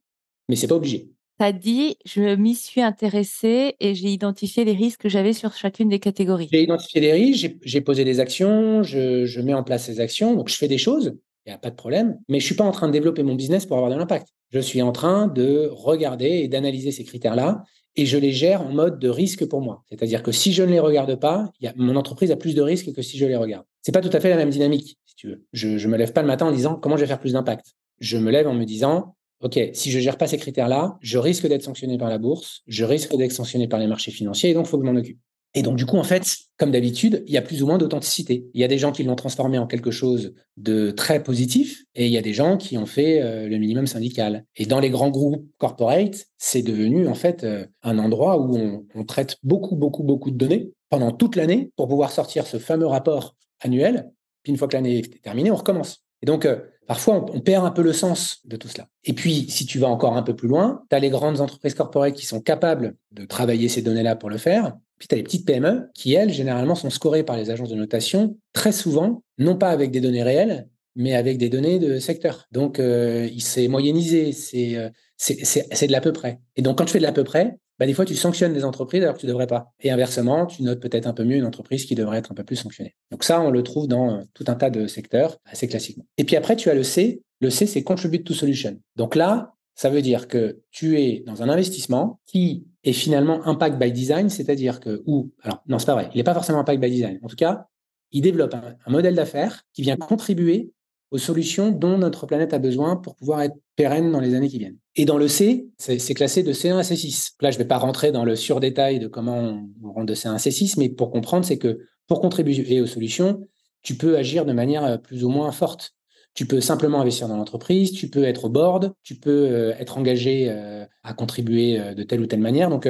[0.49, 1.11] mais c'est pas obligé.
[1.39, 5.91] Ça dit, je m'y suis intéressé et j'ai identifié les risques que j'avais sur chacune
[5.91, 6.49] des catégories.
[6.51, 10.35] J'ai identifié les risques, j'ai posé des actions, je, je, mets en place ces actions,
[10.35, 12.55] donc je fais des choses, il n'y a pas de problème, mais je ne suis
[12.55, 14.29] pas en train de développer mon business pour avoir de l'impact.
[14.51, 17.65] Je suis en train de regarder et d'analyser ces critères-là
[17.97, 19.83] et je les gère en mode de risque pour moi.
[19.89, 23.03] C'est-à-dire que si je ne les regarde pas, mon entreprise a plus de risques que
[23.03, 23.65] si je les regarde.
[23.83, 25.45] C'est pas tout à fait la même dynamique, si tu veux.
[25.53, 27.75] Je ne me lève pas le matin en disant comment je vais faire plus d'impact?
[27.99, 31.47] Je me lève en me disant, OK, si je gère pas ces critères-là, je risque
[31.47, 34.67] d'être sanctionné par la bourse, je risque d'être sanctionné par les marchés financiers et donc
[34.67, 35.19] il faut que je m'en occupe.
[35.57, 38.47] Et donc, du coup, en fait, comme d'habitude, il y a plus ou moins d'authenticité.
[38.53, 42.05] Il y a des gens qui l'ont transformé en quelque chose de très positif et
[42.05, 44.45] il y a des gens qui ont fait euh, le minimum syndical.
[44.57, 49.05] Et dans les grands groupes corporate, c'est devenu en fait euh, un endroit où on,
[49.05, 53.35] traite beaucoup, beaucoup, beaucoup de données pendant toute l'année pour pouvoir sortir ce fameux rapport
[53.61, 54.11] annuel.
[54.43, 56.05] Puis une fois que l'année est terminée, on recommence.
[56.21, 58.89] Et donc, euh, parfois, on, perd un peu le sens de tout cela.
[59.05, 61.75] Et puis, si tu vas encore un peu plus loin, tu as les grandes entreprises
[61.75, 64.77] corporate qui sont capables de travailler ces données-là pour le faire.
[64.99, 67.77] Puis tu as les petites PME qui, elles, généralement, sont scorées par les agences de
[67.77, 72.47] notation, très souvent, non pas avec des données réelles, mais avec des données de secteur.
[72.53, 76.41] Donc, euh, il s'est moyennisé, euh, c'est de l'à peu près.
[76.57, 78.65] Et donc, quand tu fais de l'à peu près, bah, des fois, tu sanctionnes des
[78.65, 79.73] entreprises alors que tu ne devrais pas.
[79.81, 82.45] Et inversement, tu notes peut-être un peu mieux une entreprise qui devrait être un peu
[82.45, 82.97] plus sanctionnée.
[83.11, 86.07] Donc ça, on le trouve dans euh, tout un tas de secteurs assez classiquement.
[86.17, 87.23] Et puis après, tu as le C.
[87.41, 88.79] Le C, c'est Contribute to Solution.
[88.97, 93.79] Donc là, ça veut dire que tu es dans un investissement qui est finalement impact
[93.79, 96.81] by design, c'est-à-dire que, ou, alors, non, c'est pas vrai, il n'est pas forcément impact
[96.81, 97.19] by design.
[97.23, 97.67] En tout cas,
[98.13, 100.73] il développe un, modèle d'affaires qui vient contribuer
[101.11, 104.59] aux solutions dont notre planète a besoin pour pouvoir être pérenne dans les années qui
[104.59, 104.79] viennent.
[104.97, 107.35] Et dans le C, c'est classé de C1 à C6.
[107.41, 110.35] Là, je ne vais pas rentrer dans le surdétail de comment on rentre de C1
[110.35, 113.47] à C6, mais pour comprendre, c'est que pour contribuer aux solutions,
[113.83, 115.93] tu peux agir de manière euh, plus ou moins forte.
[116.35, 119.97] Tu peux simplement investir dans l'entreprise, tu peux être au board, tu peux euh, être
[119.97, 122.69] engagé euh, à contribuer de telle ou telle manière.
[122.69, 122.89] Donc,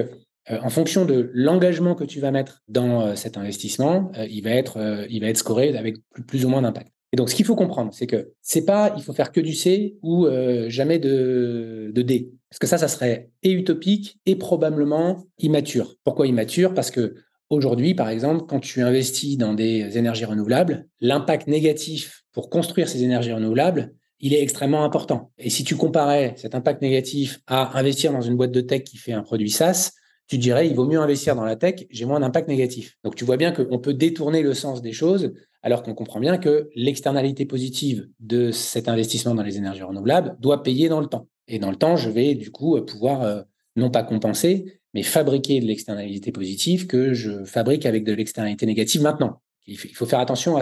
[0.49, 5.21] en fonction de l'engagement que tu vas mettre dans cet investissement, il va être, il
[5.21, 5.97] va être scoré avec
[6.29, 6.93] plus, ou moins d'impact.
[7.17, 9.55] Et donc, ce qu'il faut comprendre, c'est que c'est pas, il faut faire que du
[9.55, 10.27] C ou
[10.69, 12.31] jamais de, de D.
[12.51, 15.95] Parce que ça, ça serait et utopique et probablement immature.
[16.05, 16.75] Pourquoi immature?
[16.75, 17.15] Parce que
[17.49, 23.05] Aujourd'hui, par exemple, quand tu investis dans des énergies renouvelables, l'impact négatif pour construire ces
[23.05, 25.31] énergies renouvelables, il est extrêmement important.
[25.39, 28.97] Et si tu comparais cet impact négatif à investir dans une boîte de tech qui
[28.97, 29.93] fait un produit SaaS,
[30.27, 32.97] tu dirais, il vaut mieux investir dans la tech, j'ai moins d'impact négatif.
[33.05, 35.33] Donc tu vois bien qu'on peut détourner le sens des choses
[35.67, 40.63] alors qu'on comprend bien que l'externalité positive de cet investissement dans les énergies renouvelables doit
[40.63, 41.27] payer dans le temps.
[41.49, 43.43] Et dans le temps, je vais du coup pouvoir euh,
[43.75, 49.03] non pas compenser, mais fabriquer de l'externalité positive que je fabrique avec de l'externalité négative
[49.03, 49.43] maintenant.
[49.67, 50.61] Il faut faire attention euh,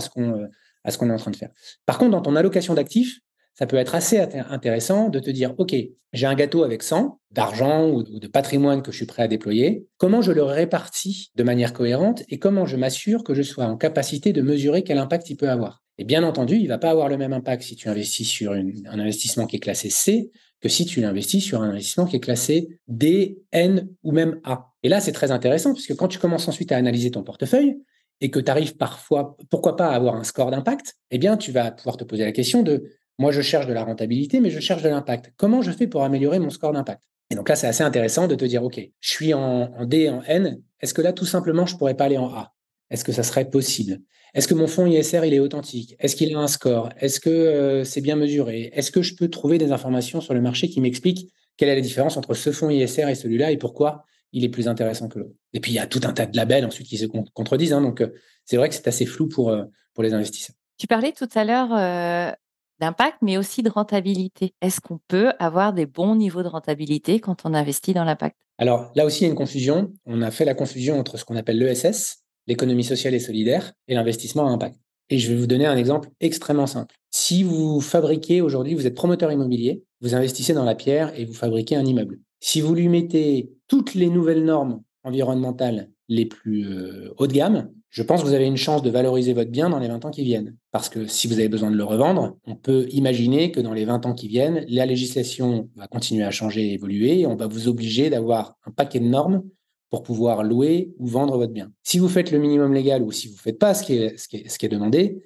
[0.85, 1.51] à ce qu'on est en train de faire.
[1.85, 3.21] Par contre, dans ton allocation d'actifs,
[3.55, 5.75] ça peut être assez intéressant de te dire, OK,
[6.13, 9.87] j'ai un gâteau avec 100 d'argent ou de patrimoine que je suis prêt à déployer.
[9.97, 13.77] Comment je le répartis de manière cohérente et comment je m'assure que je sois en
[13.77, 15.83] capacité de mesurer quel impact il peut avoir?
[15.99, 18.53] Et bien entendu, il ne va pas avoir le même impact si tu investis sur
[18.53, 22.21] un investissement qui est classé C que si tu l'investis sur un investissement qui est
[22.21, 24.73] classé D, N ou même A.
[24.83, 27.77] Et là, c'est très intéressant puisque quand tu commences ensuite à analyser ton portefeuille,
[28.21, 31.53] et que tu arrives parfois, pourquoi pas, à avoir un score d'impact, eh bien, tu
[31.53, 32.85] vas pouvoir te poser la question de
[33.19, 35.33] moi, je cherche de la rentabilité, mais je cherche de l'impact.
[35.37, 37.03] Comment je fais pour améliorer mon score d'impact?
[37.31, 40.23] Et donc là, c'est assez intéressant de te dire, OK, je suis en, D, en
[40.23, 40.61] N.
[40.81, 42.53] Est-ce que là, tout simplement, je pourrais pas aller en A?
[42.91, 44.01] Est-ce que ça serait possible?
[44.35, 45.97] Est-ce que mon fonds ISR, il est authentique?
[46.01, 46.91] Est-ce qu'il a un score?
[46.99, 48.71] Est-ce que euh, c'est bien mesuré?
[48.75, 51.81] Est-ce que je peux trouver des informations sur le marché qui m'expliquent quelle est la
[51.81, 55.35] différence entre ce fonds ISR et celui-là et pourquoi il est plus intéressant que l'autre?
[55.53, 57.73] Et puis, il y a tout un tas de labels ensuite qui se contredisent.
[57.73, 58.13] Hein, donc, euh,
[58.45, 60.57] c'est vrai que c'est assez flou pour, euh, pour les investisseurs.
[60.79, 62.35] Tu parlais tout à l'heure
[62.81, 64.55] d'impact, mais aussi de rentabilité.
[64.61, 68.37] Est-ce qu'on peut avoir des bons niveaux de rentabilité quand on investit dans l'impact?
[68.59, 69.93] Alors là aussi, il y a une confusion.
[70.07, 73.95] On a fait la confusion entre ce qu'on appelle l'ESS, l'économie sociale et solidaire, et
[73.95, 74.77] l'investissement à impact.
[75.11, 76.95] Et je vais vous donner un exemple extrêmement simple.
[77.11, 81.35] Si vous fabriquez aujourd'hui, vous êtes promoteur immobilier, vous investissez dans la pierre et vous
[81.35, 82.21] fabriquez un immeuble.
[82.41, 87.71] Si vous lui mettez toutes les nouvelles normes environnementales les plus euh, haut de gamme,
[87.89, 90.11] je pense que vous avez une chance de valoriser votre bien dans les 20 ans
[90.11, 90.57] qui viennent.
[90.73, 93.85] Parce que si vous avez besoin de le revendre, on peut imaginer que dans les
[93.85, 97.47] 20 ans qui viennent, la législation va continuer à changer et évoluer et on va
[97.47, 99.45] vous obliger d'avoir un paquet de normes
[99.91, 101.71] pour pouvoir louer ou vendre votre bien.
[101.85, 104.19] Si vous faites le minimum légal ou si vous ne faites pas ce qui, est,
[104.19, 105.23] ce, qui est, ce qui est demandé,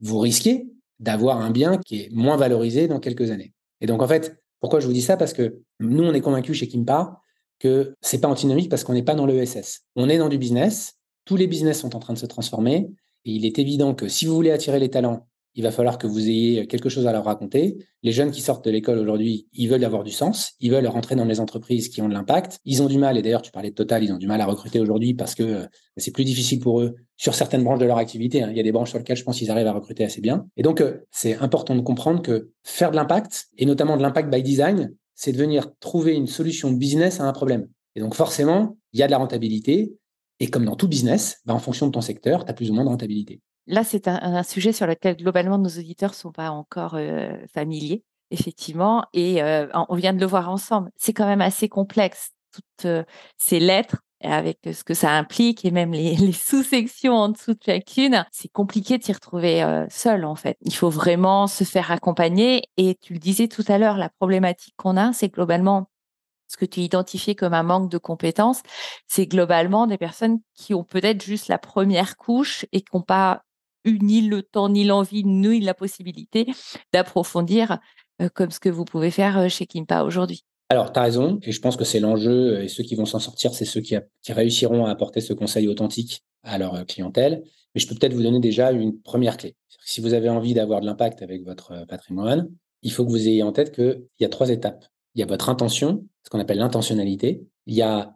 [0.00, 0.66] vous risquez
[0.98, 3.54] d'avoir un bien qui est moins valorisé dans quelques années.
[3.80, 5.16] Et donc, en fait, pourquoi je vous dis ça?
[5.16, 7.20] Parce que nous, on est convaincus chez Kimpa
[7.60, 9.82] que c'est pas antinomique parce qu'on n'est pas dans l'ESS.
[9.94, 10.94] On est dans du business.
[11.24, 12.90] Tous les business sont en train de se transformer.
[13.24, 16.06] Et il est évident que si vous voulez attirer les talents, il va falloir que
[16.06, 17.76] vous ayez quelque chose à leur raconter.
[18.02, 21.16] Les jeunes qui sortent de l'école aujourd'hui, ils veulent avoir du sens, ils veulent rentrer
[21.16, 22.60] dans les entreprises qui ont de l'impact.
[22.64, 24.46] Ils ont du mal, et d'ailleurs tu parlais de Total, ils ont du mal à
[24.46, 27.98] recruter aujourd'hui parce que euh, c'est plus difficile pour eux sur certaines branches de leur
[27.98, 28.42] activité.
[28.42, 28.48] Hein.
[28.50, 30.46] Il y a des branches sur lesquelles je pense qu'ils arrivent à recruter assez bien.
[30.56, 34.32] Et donc euh, c'est important de comprendre que faire de l'impact, et notamment de l'impact
[34.32, 37.68] by design, c'est de venir trouver une solution business à un problème.
[37.94, 39.92] Et donc forcément, il y a de la rentabilité.
[40.38, 42.72] Et comme dans tout business, bah, en fonction de ton secteur, tu as plus ou
[42.74, 43.42] moins de rentabilité.
[43.66, 48.02] Là, c'est un, sujet sur lequel globalement nos auditeurs ne sont pas encore euh, familiers,
[48.30, 49.04] effectivement.
[49.12, 50.90] Et euh, on vient de le voir ensemble.
[50.96, 53.04] C'est quand même assez complexe, toutes euh,
[53.36, 58.24] ces lettres avec ce que ça implique et même les, sous-sections en dessous de chacune,
[58.32, 60.56] c'est compliqué de s'y retrouver seul en fait.
[60.62, 64.74] Il faut vraiment se faire accompagner et tu le disais tout à l'heure, la problématique
[64.76, 65.90] qu'on a, c'est globalement
[66.50, 68.62] ce que tu identifiais comme un manque de compétences,
[69.06, 73.44] c'est globalement des personnes qui ont peut-être juste la première couche et qui n'ont pas
[73.84, 76.46] eu ni le temps, ni l'envie, ni la possibilité
[76.92, 77.78] d'approfondir
[78.34, 80.44] comme ce que vous pouvez faire chez Kimpa aujourd'hui.
[80.72, 83.18] Alors, tu as raison, et je pense que c'est l'enjeu, et ceux qui vont s'en
[83.18, 83.96] sortir, c'est ceux qui,
[84.28, 87.42] réussiront à apporter ce conseil authentique à leur euh, clientèle.
[87.74, 89.56] Mais je peux peut-être vous donner déjà une première clé.
[89.84, 92.48] Si vous avez envie d'avoir de l'impact avec votre euh, patrimoine,
[92.82, 94.84] il faut que vous ayez en tête qu'il y a trois étapes.
[95.16, 97.44] Il y a votre intention, ce qu'on appelle l'intentionnalité.
[97.66, 98.14] Il y a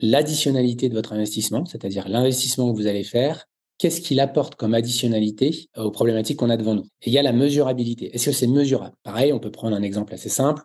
[0.00, 3.46] l'additionnalité de votre investissement, c'est-à-dire l'investissement que vous allez faire.
[3.78, 6.86] Qu'est-ce qu'il apporte comme additionnalité aux problématiques qu'on a devant nous?
[7.02, 8.12] Et il y a la mesurabilité.
[8.12, 8.96] Est-ce que c'est mesurable?
[9.04, 10.64] Pareil, on peut prendre un exemple assez simple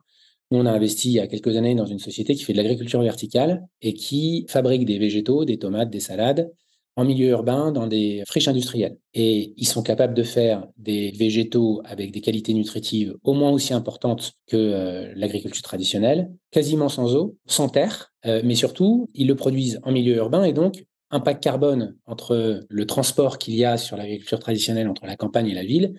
[0.52, 3.02] on a investi il y a quelques années dans une société qui fait de l'agriculture
[3.02, 6.52] verticale et qui fabrique des végétaux, des tomates, des salades
[6.96, 8.98] en milieu urbain dans des friches industrielles.
[9.14, 13.74] Et ils sont capables de faire des végétaux avec des qualités nutritives au moins aussi
[13.74, 19.36] importantes que euh, l'agriculture traditionnelle, quasiment sans eau, sans terre, euh, mais surtout, ils le
[19.36, 23.96] produisent en milieu urbain et donc impact carbone entre le transport qu'il y a sur
[23.96, 25.94] l'agriculture traditionnelle entre la campagne et la ville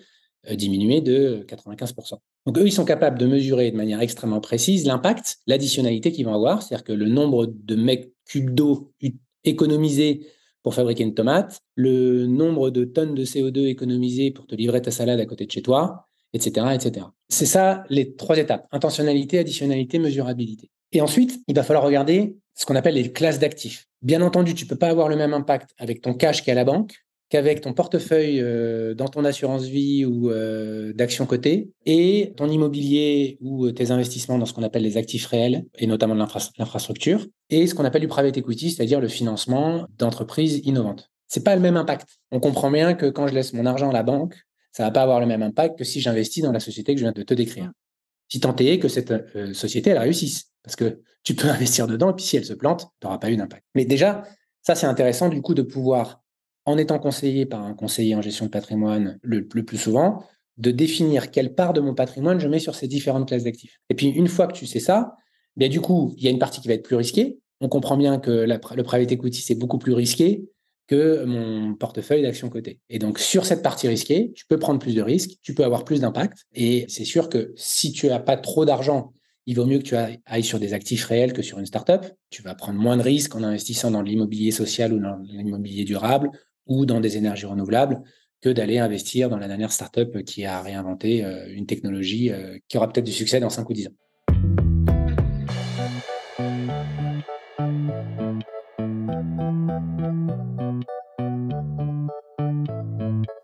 [0.49, 2.19] euh, diminué de 95%.
[2.45, 6.33] Donc eux, ils sont capables de mesurer de manière extrêmement précise l'impact, l'additionnalité qu'ils vont
[6.33, 8.93] avoir, c'est-à-dire que le nombre de mètres cubes d'eau
[9.43, 10.25] économisés
[10.63, 14.91] pour fabriquer une tomate, le nombre de tonnes de CO2 économisées pour te livrer ta
[14.91, 16.67] salade à côté de chez toi, etc.
[16.73, 17.05] etc.
[17.29, 20.69] C'est ça les trois étapes, intentionnalité, additionnalité, mesurabilité.
[20.91, 23.87] Et ensuite, il va falloir regarder ce qu'on appelle les classes d'actifs.
[24.01, 26.63] Bien entendu, tu ne peux pas avoir le même impact avec ton cash qu'à la
[26.63, 26.95] banque,
[27.31, 33.37] qu'avec ton portefeuille euh, dans ton assurance vie ou euh, d'action cotée et ton immobilier
[33.41, 37.65] ou euh, tes investissements dans ce qu'on appelle les actifs réels et notamment l'infrastructure et
[37.65, 41.09] ce qu'on appelle du private equity, c'est-à-dire le financement d'entreprises innovantes.
[41.27, 42.19] c'est pas le même impact.
[42.31, 44.35] On comprend bien que quand je laisse mon argent à la banque,
[44.71, 47.05] ça va pas avoir le même impact que si j'investis dans la société que je
[47.05, 47.71] viens de te décrire.
[48.29, 50.51] Si tant est que cette euh, société, elle réussisse.
[50.63, 53.29] Parce que tu peux investir dedans, et puis si elle se plante, tu n'auras pas
[53.29, 53.63] eu d'impact.
[53.75, 54.23] Mais déjà,
[54.61, 56.21] ça, c'est intéressant du coup de pouvoir,
[56.65, 60.23] en étant conseillé par un conseiller en gestion de patrimoine le, plus souvent,
[60.57, 63.79] de définir quelle part de mon patrimoine je mets sur ces différentes classes d'actifs.
[63.89, 65.15] Et puis, une fois que tu sais ça,
[65.55, 67.39] bien, du coup, il y a une partie qui va être plus risquée.
[67.61, 70.45] On comprend bien que le private equity, c'est beaucoup plus risqué
[70.87, 72.79] que mon portefeuille d'actions cotées.
[72.89, 75.85] Et donc, sur cette partie risquée, tu peux prendre plus de risques, tu peux avoir
[75.85, 76.45] plus d'impact.
[76.53, 79.13] Et c'est sûr que si tu n'as pas trop d'argent,
[79.45, 82.05] il vaut mieux que tu ailles sur des actifs réels que sur une startup.
[82.29, 86.29] Tu vas prendre moins de risques en investissant dans l'immobilier social ou dans l'immobilier durable
[86.71, 88.01] ou dans des énergies renouvelables
[88.39, 92.77] que d'aller investir dans la dernière startup qui a réinventé euh, une technologie euh, qui
[92.77, 93.91] aura peut-être du succès dans 5 ou 10 ans.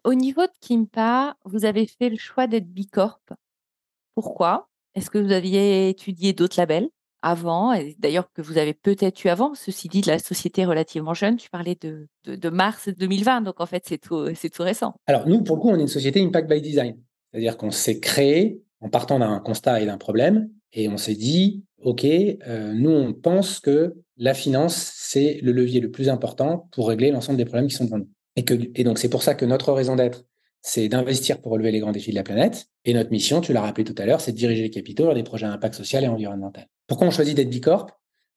[0.05, 3.19] Au niveau de Kimpa, vous avez fait le choix d'être Bicorp.
[4.15, 4.69] Pourquoi?
[4.95, 6.89] Est-ce que vous aviez étudié d'autres labels?
[7.27, 9.53] Avant D'ailleurs, que vous avez peut-être eu avant.
[9.53, 11.37] Ceci dit, de la société relativement jeune.
[11.37, 14.95] Tu parlais de, de, mars 2020, donc en fait, c'est tout, tout récent.
[15.07, 16.97] Alors, nous, pour le coup, on est une société Impact by Design.
[17.31, 21.63] C'est-à-dire qu'on s'est créé en partant d'un constat et d'un problème, et on s'est dit,
[21.81, 26.87] OK, euh, nous, on pense que la finance, c'est le levier le plus important pour
[26.87, 28.09] régler l'ensemble des problèmes qui sont devant nous.
[28.35, 30.23] Et, donc, c'est pour ça que notre raison d'être,
[30.61, 32.67] c'est d'investir pour relever les grands défis de la planète.
[32.85, 35.15] Et notre mission, tu l'as rappelé tout à l'heure, c'est de diriger les capitaux vers
[35.15, 36.67] des projets à impact social et environnemental.
[36.87, 37.87] Pourquoi on choisit d'être Bicorp?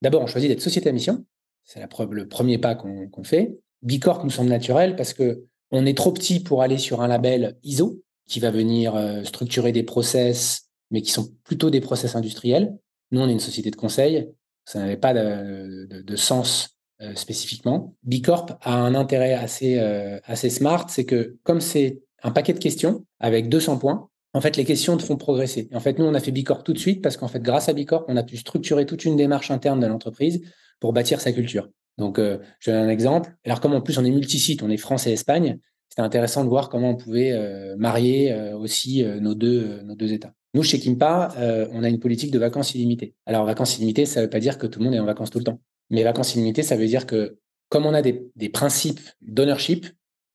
[0.03, 1.25] D'abord, on choisit d'être société à mission.
[1.65, 3.57] C'est le premier pas qu'on fait.
[3.83, 7.57] Bicorp nous semble naturel parce que on est trop petit pour aller sur un label
[7.63, 12.77] ISO qui va venir euh, structurer des process, mais qui sont plutôt des process industriels.
[13.13, 14.29] Nous, on est une société de conseil.
[14.65, 17.95] Ça n'avait pas de sens euh, spécifiquement.
[18.03, 22.59] Bicorp a un intérêt assez, euh, assez smart, c'est que comme c'est un paquet de
[22.59, 25.69] questions avec 200 points, en fait, les questions te font progresser.
[25.73, 27.73] en fait, nous, on a fait Bicorp tout de suite parce qu'en fait, grâce à
[27.73, 30.41] Bicorp, on a pu structurer toute une démarche interne de l'entreprise
[30.79, 31.69] pour bâtir sa culture.
[31.99, 33.35] Donc, euh, je donne un exemple.
[33.45, 36.49] Alors, comme en plus, on est multisite, on est France et Espagne, c'était intéressant de
[36.49, 37.37] voir comment on pouvait
[37.77, 40.33] marier aussi nos, deux, nos deux États.
[40.55, 41.35] Nous, chez Kimpa,
[41.73, 43.17] on a une politique de vacances illimitées.
[43.27, 45.31] Alors, vacances illimitées, ça ne veut pas dire que tout le monde est en vacances
[45.31, 45.61] tout le temps.
[45.91, 47.39] Mais vacances illimitées, ça veut dire que
[47.71, 49.87] comme on a des, principes d'ownership,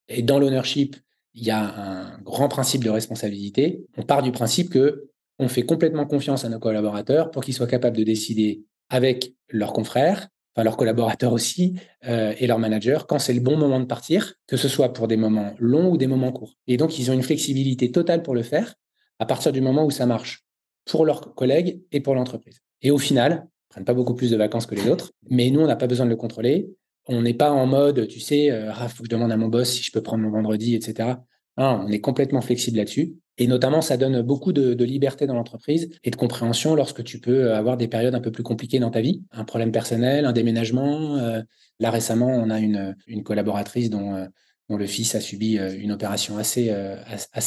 [0.07, 0.95] et dans l'ownership,
[1.35, 5.63] il y a un grand principe de responsabilité, on part du principe que on fait
[5.63, 10.63] complètement confiance à nos collaborateurs pour qu'ils soient capables de décider avec leurs confrères, enfin
[10.63, 14.55] leurs collaborateurs aussi, euh, et leurs managers, quand c'est le bon moment de partir, que
[14.55, 16.53] ce soit pour des moments longs ou des moments courts.
[16.67, 18.75] Et donc, ils ont une flexibilité totale pour le faire
[19.19, 20.45] à partir du moment où ça marche
[20.85, 22.61] pour leurs collègues et pour l'entreprise.
[22.81, 25.11] Et au final, prennent pas beaucoup plus de vacances que les autres.
[25.29, 26.69] Mais nous, on n'a pas besoin de le contrôler.
[27.07, 29.83] On n'est pas en mode, tu sais, euh, ah, je demande à mon boss si
[29.83, 31.09] je peux prendre mon vendredi, etc.
[31.57, 33.15] on est complètement flexible là-dessus.
[33.37, 37.53] Et notamment, ça donne beaucoup de, liberté dans l'entreprise et de compréhension lorsque tu peux
[37.53, 41.17] avoir des périodes un peu plus compliquées dans ta vie, un problème personnel, un déménagement.
[41.17, 41.41] Euh,
[41.79, 44.25] là, récemment, on a une, collaboratrice dont, euh,
[44.69, 46.71] dont le fils a subi une opération assez,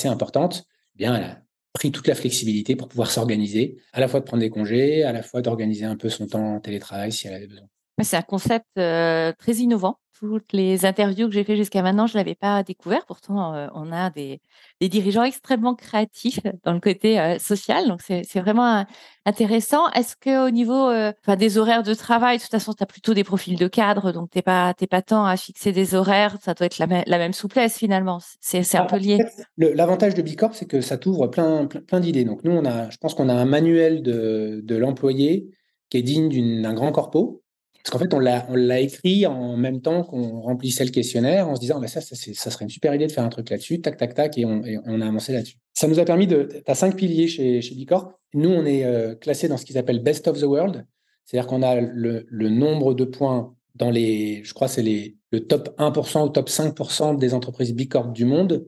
[0.05, 0.67] importante.
[0.95, 1.43] Bien, elle a
[1.73, 5.13] pris toute la flexibilité pour pouvoir s'organiser, à la fois de prendre des congés, à
[5.13, 7.69] la fois d'organiser un peu son temps en télétravail si elle avait besoin.
[8.03, 9.99] C'est un concept euh, très innovant.
[10.21, 13.07] Toutes les interviews que j'ai fait jusqu'à maintenant, je ne l'avais pas découvert.
[13.07, 14.41] Pourtant, euh, on a des,
[14.81, 17.87] dirigeants extrêmement créatifs dans le côté euh, social.
[17.87, 18.85] Donc, c'est vraiment
[19.27, 19.89] intéressant.
[19.91, 20.91] Est-ce qu'au niveau
[21.37, 24.31] des horaires de travail, de toute façon, tu as plutôt des profils de cadre, donc
[24.31, 26.37] tu n'es pas, pas tant à fixer des horaires.
[26.43, 28.19] Ça doit être la, même souplesse finalement.
[28.41, 29.25] C'est un peu lié.
[29.57, 32.25] L'avantage de Bicorp, c'est que ça t'ouvre plein, plein, d'idées.
[32.25, 35.49] Donc, nous, on a, je pense qu'on a un manuel de, de l'employé
[35.91, 37.43] qui est digne d'un grand corpo
[37.89, 41.61] parce qu'en fait, on l'a écrit en même temps qu'on remplissait le questionnaire en se
[41.61, 44.37] disant, bah, ça, serait une super idée de faire un truc là-dessus, tac, tac, tac,
[44.37, 45.57] et on, a avancé là-dessus.
[45.73, 46.51] Ça nous a permis de.
[46.53, 48.13] Tu as cinq piliers chez, Bicorp.
[48.35, 50.85] Nous, on est euh, classé dans ce qu'ils appellent Best of the World.
[51.25, 54.45] C'est-à-dire qu'on a le, nombre de points dans les.
[54.45, 58.67] Je crois c'est les le top 1% ou top 5% des entreprises Bicorp du monde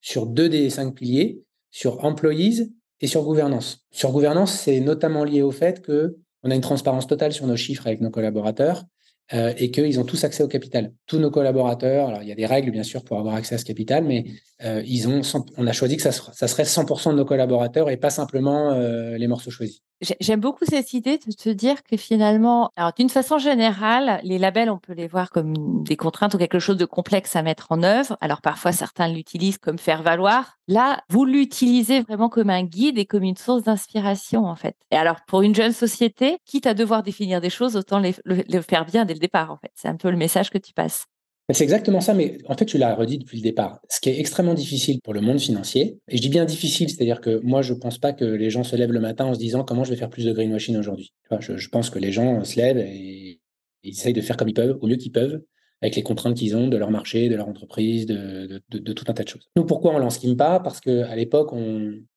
[0.00, 3.86] sur deux des cinq piliers, sur employees et sur gouvernance.
[3.90, 7.56] Sur gouvernance, c'est notamment lié au fait que on a une transparence totale sur nos
[7.56, 8.84] chiffres avec nos collaborateurs
[9.32, 10.92] euh, et qu'ils ont tous accès au capital.
[11.06, 13.58] Tous nos collaborateurs, alors il y a des règles bien sûr pour avoir accès à
[13.58, 14.24] ce capital, mais
[14.64, 15.22] euh, ils ont,
[15.56, 19.26] on a choisi que ça, serait 100% de nos collaborateurs et pas simplement euh, les
[19.26, 19.82] morceaux choisis.
[20.18, 24.78] J'aime beaucoup cette idée de te dire que finalement, d'une façon générale, les labels, on
[24.78, 28.16] peut les voir comme des contraintes ou quelque chose de complexe à mettre en œuvre.
[28.20, 30.56] Alors parfois, certains l'utilisent comme faire valoir.
[30.66, 34.74] Là, vous l'utilisez vraiment comme un guide et comme une source d'inspiration, en fait.
[34.90, 38.84] Et alors, pour une jeune société, quitte à devoir définir des choses, autant le faire
[38.84, 39.70] bien dès le départ, en fait.
[39.76, 41.06] C'est un peu le message que tu passes.
[41.52, 43.80] C'est exactement ça, mais en fait, tu l'as redit depuis le départ.
[43.88, 47.20] Ce qui est extrêmement difficile pour le monde financier, et je dis bien difficile, c'est-à-dire
[47.20, 49.38] que moi, je ne pense pas que les gens se lèvent le matin en se
[49.38, 51.12] disant comment je vais faire plus de greenwashing aujourd'hui.
[51.40, 53.40] Je, je, pense que les gens se lèvent et,
[53.84, 55.42] ils essayent de faire comme ils peuvent, au mieux qu'ils peuvent,
[55.80, 59.24] avec les contraintes qu'ils ont de leur marché, de leur entreprise, de, tout un tas
[59.24, 59.48] de choses.
[59.56, 61.52] Nous, pourquoi on lance Kimpa Parce qu'à l'époque,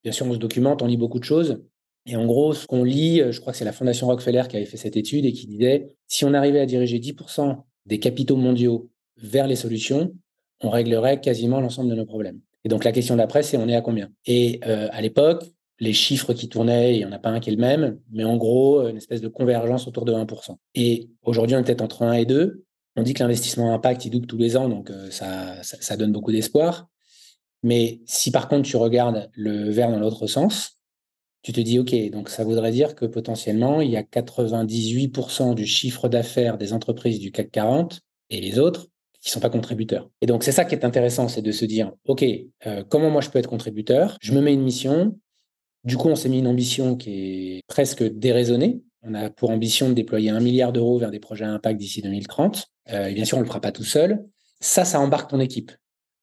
[0.03, 1.63] bien sûr, on se documente, on lit beaucoup de choses.
[2.05, 4.65] Et en gros, ce qu'on lit, je crois que c'est la Fondation Rockefeller qui avait
[4.65, 8.91] fait cette étude et qui disait, si on arrivait à diriger 10% des capitaux mondiaux
[9.17, 10.13] vers les solutions,
[10.61, 12.39] on réglerait quasiment l'ensemble de nos problèmes.
[12.63, 14.09] Et donc la question d'après, c'est on est à combien?
[14.25, 15.43] Et euh, à l'époque,
[15.79, 18.23] les chiffres qui tournaient, il n'y en a pas un qui est le même, mais
[18.23, 20.55] en gros, une espèce de convergence autour de 1%.
[20.73, 22.63] Et aujourd'hui, on est peut-être entre 1 et 2.
[22.95, 26.13] On dit que l'investissement impact, il double tous les ans, donc euh, ça, ça, donne
[26.13, 26.87] beaucoup d'espoir.
[27.61, 30.79] Mais si par contre tu regardes le verre dans l'autre sens,
[31.41, 35.65] tu te dis, OK, donc ça voudrait dire que potentiellement, il y a 98% du
[35.67, 38.87] chiffre d'affaires des entreprises du CAC 40 et les autres
[39.25, 40.07] qui sont pas contributeurs.
[40.21, 42.23] Et donc, c'est ça qui est intéressant, c'est de se dire, OK,
[42.67, 44.17] euh, comment moi je peux être contributeur?
[44.21, 45.17] Je me mets une mission.
[45.83, 48.83] Du coup, on s'est mis une ambition qui est presque déraisonnée.
[49.01, 52.03] On a pour ambition de déployer un milliard d'euros vers des projets à impact d'ici
[52.03, 52.67] 2030.
[52.91, 54.23] Euh, et bien sûr, on le fera pas tout seul.
[54.59, 55.71] Ça, ça embarque ton équipe.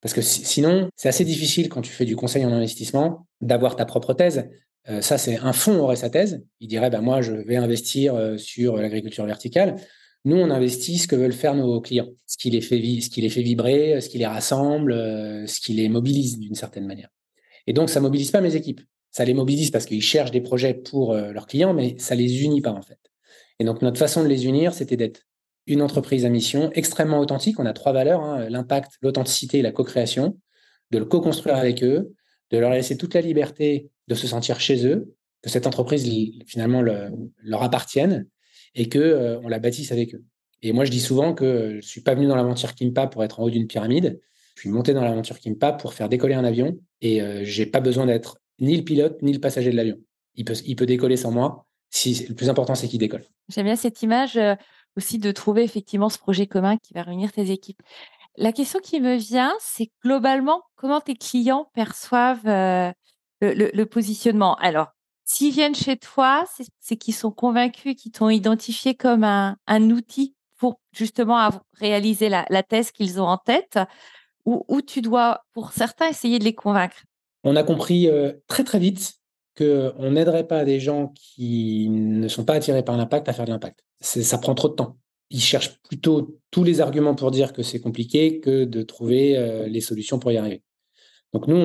[0.00, 3.84] Parce que sinon, c'est assez difficile quand tu fais du conseil en investissement d'avoir ta
[3.84, 4.48] propre thèse.
[4.88, 6.44] Euh, ça, c'est un fonds aurait sa thèse.
[6.60, 9.74] Il dirait, ben, moi, je vais investir sur l'agriculture verticale.
[10.24, 14.08] Nous, on investit ce que veulent faire nos clients, ce qui les fait, vibrer, ce
[14.08, 14.94] qui les rassemble,
[15.48, 17.08] ce qui les mobilise d'une certaine manière.
[17.66, 18.80] Et donc, ça mobilise pas mes équipes.
[19.10, 22.60] Ça les mobilise parce qu'ils cherchent des projets pour leurs clients, mais ça les unit
[22.60, 22.98] pas en fait.
[23.58, 25.22] Et donc, notre façon de les unir, c'était d'être
[25.66, 27.60] une entreprise à mission extrêmement authentique.
[27.60, 30.38] On a trois valeurs, hein, l'impact, l'authenticité et la co-création,
[30.90, 32.14] de le co-construire avec eux,
[32.50, 36.08] de leur laisser toute la liberté de se sentir chez eux, que cette entreprise
[36.46, 38.26] finalement leur appartienne
[38.74, 40.24] et que on la bâtisse avec eux.
[40.62, 43.40] Et moi, je dis souvent que je suis pas venu dans l'aventure Kimpa pour être
[43.40, 44.20] en haut d'une pyramide.
[44.54, 47.80] Je suis monté dans l'aventure Kimpa pour faire décoller un avion et euh, j'ai pas
[47.80, 49.96] besoin d'être ni le pilote ni le passager de l'avion.
[50.34, 51.66] Il peut, il peut décoller sans moi.
[51.90, 53.24] Si, le plus important, c'est qu'il décolle.
[53.48, 54.38] J'aime bien cette image.
[54.96, 57.80] Aussi de trouver effectivement ce projet commun qui va réunir tes équipes.
[58.36, 62.92] La question qui me vient, c'est globalement comment tes clients perçoivent euh,
[63.40, 64.54] le, positionnement?
[64.56, 64.88] Alors,
[65.24, 66.44] s'ils viennent chez toi,
[66.80, 72.90] c'est qu'ils sont convaincus, qu'ils t'ont identifié comme un, outil pour justement réaliser la, thèse
[72.92, 73.78] qu'ils ont en tête,
[74.44, 77.04] ou, tu dois, pour certains, essayer de les convaincre?
[77.44, 79.14] On a compris euh, très très vite
[79.56, 83.50] qu'on n'aiderait pas des gens qui ne sont pas attirés par l'impact à faire de
[83.50, 83.84] l'impact.
[84.00, 84.96] Ça prend trop de temps.
[85.30, 89.66] Ils cherchent plutôt tous les arguments pour dire que c'est compliqué que de trouver euh,
[89.66, 90.62] les solutions pour y arriver.
[91.32, 91.56] Donc nous,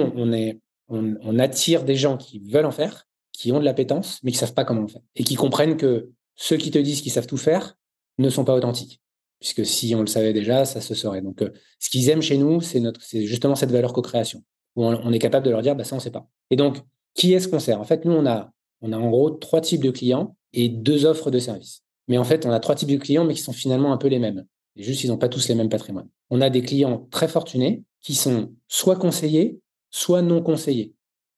[0.89, 3.07] on, attire des gens qui veulent en faire,
[3.38, 5.02] qui ont de l'appétence, mais qui savent pas comment en faire.
[5.15, 7.76] Et qui comprennent que ceux qui te disent qu'ils savent tout faire
[8.17, 9.00] ne sont pas authentiques.
[9.39, 11.21] Puisque si on le savait déjà, ça se saurait.
[11.21, 12.82] Donc, euh, ce qu'ils aiment chez nous, c'est
[13.28, 14.43] justement cette valeur co-création,
[14.76, 16.28] où on, est capable de leur dire, bah, ça, on ne sait pas.
[16.50, 16.78] Et donc,
[17.13, 17.80] qui est-ce qu'on sert?
[17.80, 21.38] En fait, nous, on a, en gros trois types de clients et deux offres de
[21.38, 21.84] services.
[22.08, 24.08] Mais en fait, on a trois types de clients, mais qui sont finalement un peu
[24.08, 24.45] les mêmes.
[24.76, 26.10] Juste, ils n'ont pas tous les mêmes patrimoines.
[26.32, 29.60] On a des clients très fortunés qui sont soit conseillés,
[29.91, 30.95] soit non conseillés.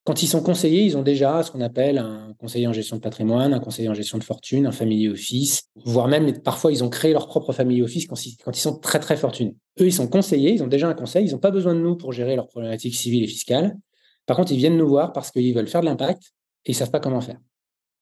[0.10, 3.02] Quand ils sont conseillés, ils ont déjà ce qu'on appelle un conseiller en gestion de
[3.02, 6.90] patrimoine, un conseiller en gestion de fortune, un family office, voire même parfois ils ont
[6.90, 9.56] créé leur propre family office quand, ils sont très très fortunés.
[9.80, 11.96] Eux, ils sont conseillés, ils ont déjà un conseil, ils n'ont pas besoin de nous
[11.96, 13.78] pour gérer leurs problématiques civiles et fiscales.
[14.26, 16.24] Par contre, ils viennent nous voir parce qu'ils veulent faire de l'impact
[16.66, 17.38] et ils ne savent pas comment faire.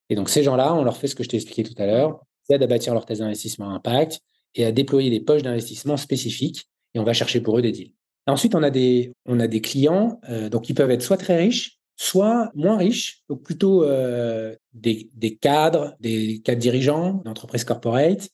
[0.10, 2.22] Et donc, ces gens-là, on leur fait ce que je t'ai expliqué tout à l'heure,
[2.43, 4.22] c'est à bâtir leur thèse d'investissement impact
[4.56, 7.91] et à déployer des poches d'investissement spécifiques et on va chercher pour eux des deals.
[8.28, 11.36] ensuite, on a des, on a des clients, euh, donc ils peuvent être soit très
[11.36, 18.30] riches, soit moins riches, donc plutôt euh, des, des, cadres, des cadres dirigeants d'entreprises corporate,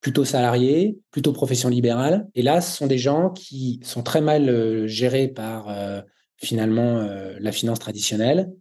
[0.00, 2.28] plutôt salariés, plutôt profession libérale.
[2.36, 5.74] Et là, ce sont des gens qui sont très mal euh, gérés par
[6.38, 8.52] finalement euh, la finance traditionnelle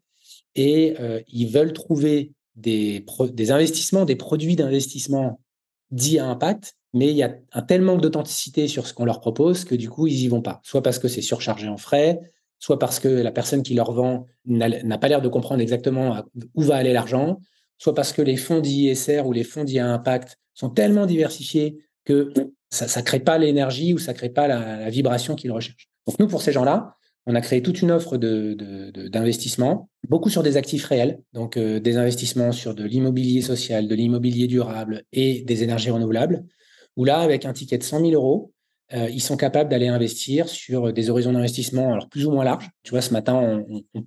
[0.55, 5.39] et euh, ils veulent trouver des, des investissements, des produits d'investissement
[5.91, 9.21] dits à impact, mais il y a un tel manque d'authenticité sur ce qu'on leur
[9.21, 10.59] propose que du coup, ils y vont pas.
[10.63, 12.19] Soit parce que c'est surchargé en frais,
[12.59, 16.23] soit parce que la personne qui leur vend n'a pas l'air de comprendre exactement
[16.55, 17.39] où va aller l'argent,
[17.77, 22.31] soit parce que les fonds d'ISR ou les fonds à impact sont tellement diversifiés que
[22.69, 25.89] ça ne crée pas l'énergie ou ça ne crée pas la, vibration qu'ils recherchent.
[26.07, 26.95] Donc nous, pour ces gens-là,
[27.25, 31.97] on a créé toute une offre d'investissement, beaucoup sur des actifs réels, donc euh, des
[31.97, 36.45] investissements sur de l'immobilier social, de l'immobilier durable et des énergies renouvelables,
[36.95, 38.53] où là, avec un ticket de 100 000 euros,
[38.93, 42.69] euh, ils sont capables d'aller investir sur des horizons d'investissement alors plus ou moins larges.
[42.83, 43.63] Tu vois, ce matin,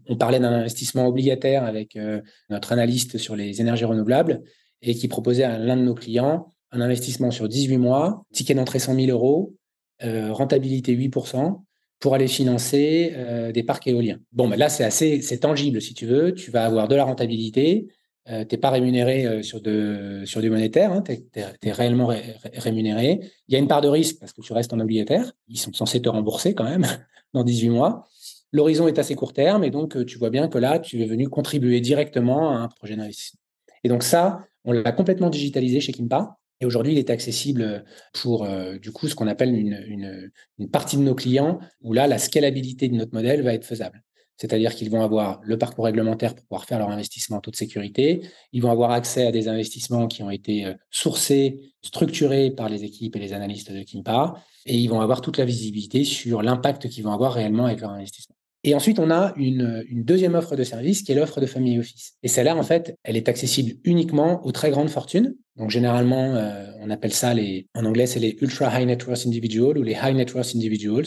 [0.09, 4.43] on, parlait d'un investissement obligataire avec euh, notre analyste sur les énergies renouvelables
[4.81, 8.78] et qui proposait à l'un de nos clients un investissement sur 18 mois, ticket d'entrée
[8.78, 9.57] 100 000 euros,
[10.01, 11.61] rentabilité 8%,
[11.99, 13.12] pour aller financer
[13.53, 14.20] des parcs éoliens.
[14.31, 16.33] Bon, mais là, c'est assez c'est tangible, si tu veux.
[16.33, 17.89] Tu vas avoir de la rentabilité,
[18.27, 22.11] tu n'es pas rémunéré sur, de, sur du monétaire, hein, tu es, réellement
[22.55, 23.21] rémunéré.
[23.49, 25.33] Il y a une part de risque parce que tu restes en obligataire.
[25.49, 26.87] Ils sont censés te rembourser quand même
[27.35, 28.07] dans 18 mois.
[28.53, 31.29] L'horizon est assez court terme et donc tu vois bien que là, tu es venu
[31.29, 33.41] contribuer directement à un projet d'investissement.
[33.85, 36.37] Et donc ça, on l'a complètement digitalisé chez Kimpa.
[36.61, 38.47] Et aujourd'hui, il est accessible pour
[38.81, 40.31] du coup ce qu'on appelle une,
[40.71, 44.03] partie de nos clients où là, la scalabilité de notre modèle va être faisable.
[44.41, 48.22] C'est-à-dire qu'ils vont avoir le parcours réglementaire pour pouvoir faire leur investissement en toute sécurité.
[48.53, 53.16] Ils vont avoir accès à des investissements qui ont été sourcés, structurés par les équipes
[53.16, 54.34] et les analystes de Kimpa.
[54.64, 57.91] Et ils vont avoir toute la visibilité sur l'impact qu'ils vont avoir réellement avec leur
[57.91, 58.36] investissement.
[58.62, 62.14] Et ensuite, on a une, deuxième offre de service qui est l'offre de family office.
[62.22, 65.34] Et celle-là, en fait, elle est accessible uniquement aux très grandes fortunes.
[65.57, 67.34] Donc, généralement, euh, on appelle ça
[67.74, 71.07] en anglais, c'est les ultra high net worth individuals ou les high net worth individuals.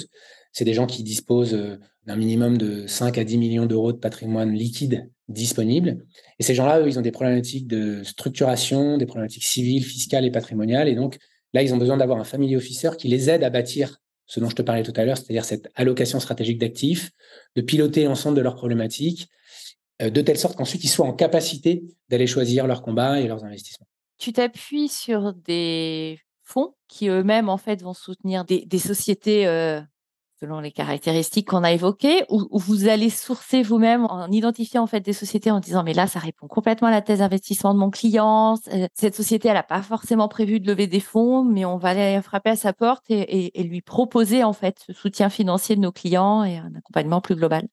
[0.54, 3.98] C'est des gens qui disposent euh, d'un minimum de 5 à 10 millions d'euros de
[3.98, 6.06] patrimoine liquide disponible.
[6.40, 10.32] Et ces gens-là, eux, ils ont des problématiques de structuration, des problématiques civiles, fiscales et
[10.32, 10.88] patrimoniales.
[10.88, 11.18] Et donc,
[11.54, 14.50] là, ils ont besoin d'avoir un family officer qui les aide à bâtir ce dont
[14.50, 17.12] je te parlais tout à l'heure, c'est-à-dire cette allocation stratégique d'actifs,
[17.56, 19.28] de piloter l'ensemble de leurs problématiques,
[20.02, 23.44] euh, de telle sorte qu'ensuite ils soient en capacité d'aller choisir leurs combats et leurs
[23.44, 23.88] investissements.
[24.18, 29.82] Tu t'appuies sur des fonds qui eux-mêmes en fait vont soutenir des, sociétés euh,
[30.44, 35.00] selon les caractéristiques qu'on a évoquées, ou, vous allez sourcer vous-même en identifiant en fait
[35.00, 37.90] des sociétés en disant mais là ça répond complètement à la thèse d'investissement de mon
[37.90, 38.56] client.
[38.74, 41.90] Euh, cette société elle n'a pas forcément prévu de lever des fonds, mais on va
[41.90, 45.82] aller frapper à sa porte et, et lui proposer en fait ce soutien financier de
[45.82, 47.66] nos clients et un accompagnement plus global.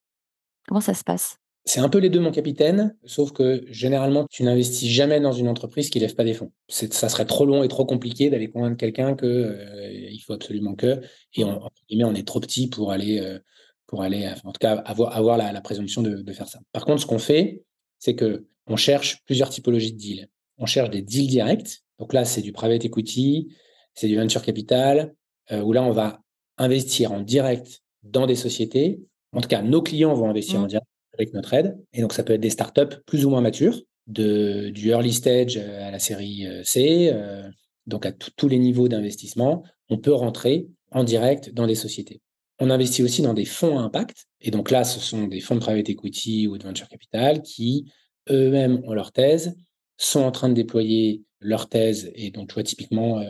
[0.69, 1.40] Comment ça se passe?
[1.65, 5.49] C'est un peu les deux, mon capitaine, sauf que généralement, tu n'investis jamais dans une
[5.49, 6.53] entreprise qui lève pas des fonds.
[6.69, 11.01] Ça serait trop long et trop compliqué d'aller convaincre quelqu'un qu'il euh, faut absolument que,
[11.35, 11.61] et on,
[11.93, 13.39] on est trop petit pour aller, euh,
[13.87, 16.61] pour aller, en tout cas, avoir, avoir la, présomption de, faire ça.
[16.73, 17.63] Par contre, ce qu'on fait,
[17.99, 20.29] c'est que on cherche plusieurs typologies de deals.
[20.57, 21.83] On cherche des deals directs.
[21.99, 23.49] Donc là, c'est du private equity,
[23.95, 25.15] c'est du venture capital,
[25.53, 26.21] euh, où là, on va
[26.57, 29.03] investir en direct dans des sociétés.
[29.33, 30.69] En tout cas, nos clients vont investir en mmh.
[30.69, 31.79] direct avec notre aide.
[31.93, 35.57] Et donc, ça peut être des startups plus ou moins matures, de, du early stage
[35.57, 37.49] euh, à la série euh, C, euh,
[37.87, 39.63] donc à tous les niveaux d'investissement.
[39.89, 42.21] On peut rentrer en direct dans des sociétés.
[42.59, 44.27] On investit aussi dans des fonds à impact.
[44.41, 47.91] Et donc là, ce sont des fonds de private equity ou de venture capital qui
[48.29, 49.57] eux-mêmes ont leur thèse,
[49.97, 52.11] sont en train de déployer leur thèse.
[52.15, 53.23] Et donc, tu vois, typiquement,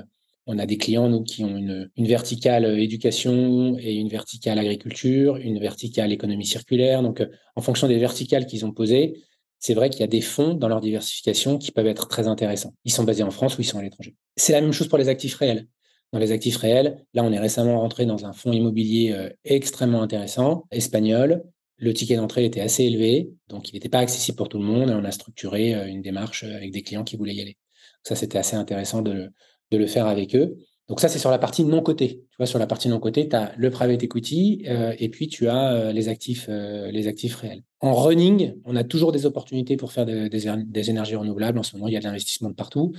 [0.51, 5.37] on a des clients, nous, qui ont une, verticale euh, éducation et une verticale agriculture,
[5.37, 7.03] une verticale économie circulaire.
[7.03, 9.23] Donc, euh, en fonction des verticales qu'ils ont posées,
[9.61, 12.75] c'est vrai qu'il y a des fonds dans leur diversification qui peuvent être très intéressants.
[12.85, 14.17] Ils sont basés en France ou ils sont à l'étranger.
[14.37, 15.69] C'est la même chose pour les actifs réels.
[16.13, 20.03] Dans les actifs réels, là, on est récemment rentré dans un fonds immobilier euh, extrêmement
[20.03, 21.45] intéressant, espagnol.
[21.77, 24.91] Le ticket d'entrée était assez élevé, donc il n'était pas accessible pour tout le monde
[24.91, 27.57] et on a structuré une démarche avec des clients qui voulaient y aller.
[28.03, 29.31] Ça, c'était assez intéressant de,
[29.71, 30.57] de le faire avec eux.
[30.91, 32.25] Donc ça, c'est sur la partie non cotée.
[32.31, 35.29] Tu vois, sur la partie non cotée, tu as le private equity euh, et puis
[35.29, 37.63] tu as euh, les, actifs, euh, les actifs réels.
[37.79, 41.61] En running, on a toujours des opportunités pour faire des, énergies renouvelables.
[41.61, 42.93] En ce moment, il y a de l'investissement de partout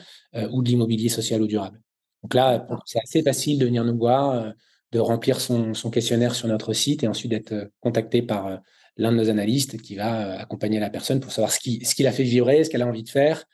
[0.52, 1.82] ou de l'immobilier social ou durable.
[2.24, 4.54] Donc là, c'est assez facile de venir nous voir,
[4.92, 8.60] de remplir son, questionnaire sur notre site et ensuite d'être contacté par
[8.98, 12.02] l'un de nos analystes qui va accompagner la personne pour savoir ce qui, ce qui
[12.02, 13.46] l'a fait vibrer, ce qu'elle a envie de faire,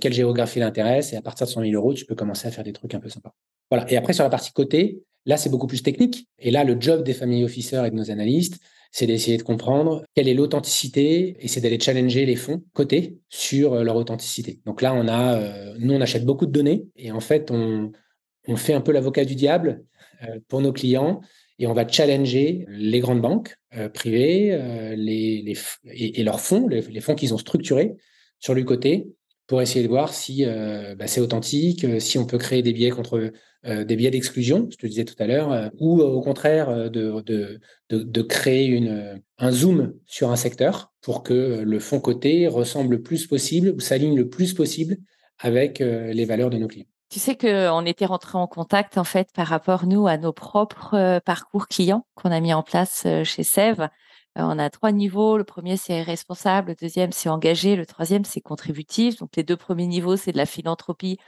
[0.00, 2.64] quelle géographie l'intéresse, et à partir de 100 000 euros, tu peux commencer à faire
[2.64, 3.34] des trucs un peu sympas.
[3.70, 3.90] Voilà.
[3.90, 6.28] Et après, sur la partie côté, là, c'est beaucoup plus technique.
[6.38, 8.60] Et là, le job des family officers et de nos analystes,
[8.92, 13.74] c'est d'essayer de comprendre quelle est l'authenticité et c'est d'aller challenger les fonds côté sur
[13.74, 14.60] euh, leur authenticité.
[14.66, 17.92] Donc là, on a, euh, nous, on achète beaucoup de données et en fait, on,
[18.56, 19.84] fait un peu l'avocat du diable
[20.48, 21.22] pour nos clients
[21.58, 23.56] et on va challenger les grandes banques
[23.94, 24.48] privées
[24.98, 27.96] et, leurs fonds, les fonds qu'ils ont structurés
[28.38, 29.08] sur le côté
[29.46, 32.72] pour essayer de voir si euh, bah, c'est authentique, euh, si on peut créer des
[32.72, 33.32] biais contre
[33.66, 39.18] euh, des biais d'exclusion, je te disais tout à l'heure, ou au contraire de, créer
[39.38, 43.80] un zoom sur un secteur pour que le fond côté ressemble le plus possible ou
[43.80, 44.98] s'aligne le plus possible
[45.38, 46.84] avec les valeurs de nos clients.
[47.08, 51.20] Tu sais qu'on était rentré en contact en fait par rapport nous à nos propres
[51.24, 53.88] parcours clients qu'on a mis en place chez Sève
[54.36, 55.36] on a trois niveaux.
[55.36, 56.70] Le premier, c'est responsable.
[56.70, 57.76] Le deuxième, c'est engagé.
[57.76, 59.16] Le troisième, c'est contributif.
[59.16, 61.18] Donc, les deux premiers niveaux, c'est de la philanthropie.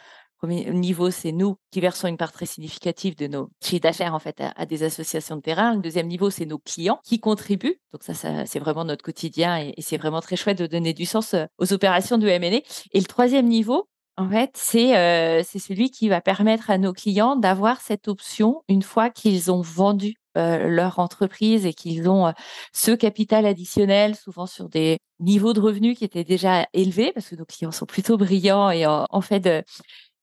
[0.42, 4.14] Le premier niveau, c'est nous qui versons une part très significative de nos chiffres d'affaires
[4.14, 5.74] en fait à, des associations de terrain.
[5.74, 7.80] Le deuxième niveau, c'est nos clients qui contribuent.
[7.92, 8.12] Donc ça,
[8.44, 11.72] c'est vraiment notre quotidien et, c'est vraiment très chouette de donner du sens euh, aux
[11.72, 12.60] opérations de M&A.
[12.92, 13.88] Et le troisième niveau,
[14.18, 18.82] En fait, euh, c'est celui qui va permettre à nos clients d'avoir cette option une
[18.82, 22.32] fois qu'ils ont vendu euh, leur entreprise et qu'ils ont euh,
[22.72, 27.36] ce capital additionnel, souvent sur des niveaux de revenus qui étaient déjà élevés, parce que
[27.36, 29.62] nos clients sont plutôt brillants et en, fait de,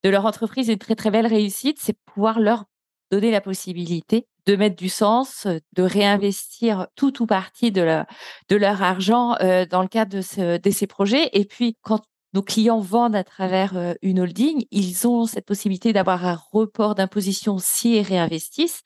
[0.04, 2.66] leur entreprise une très très belle réussite, c'est pouvoir leur
[3.12, 9.36] donner la possibilité de mettre du sens, de réinvestir tout ou partie de, leur, argent
[9.70, 11.30] dans le cadre de, ce, de ces projets.
[11.34, 12.02] Et puis, quand
[12.34, 16.96] nos clients vendent à travers euh, une holding, ils ont cette possibilité d'avoir un report
[16.96, 18.84] d'imposition s'ils réinvestissent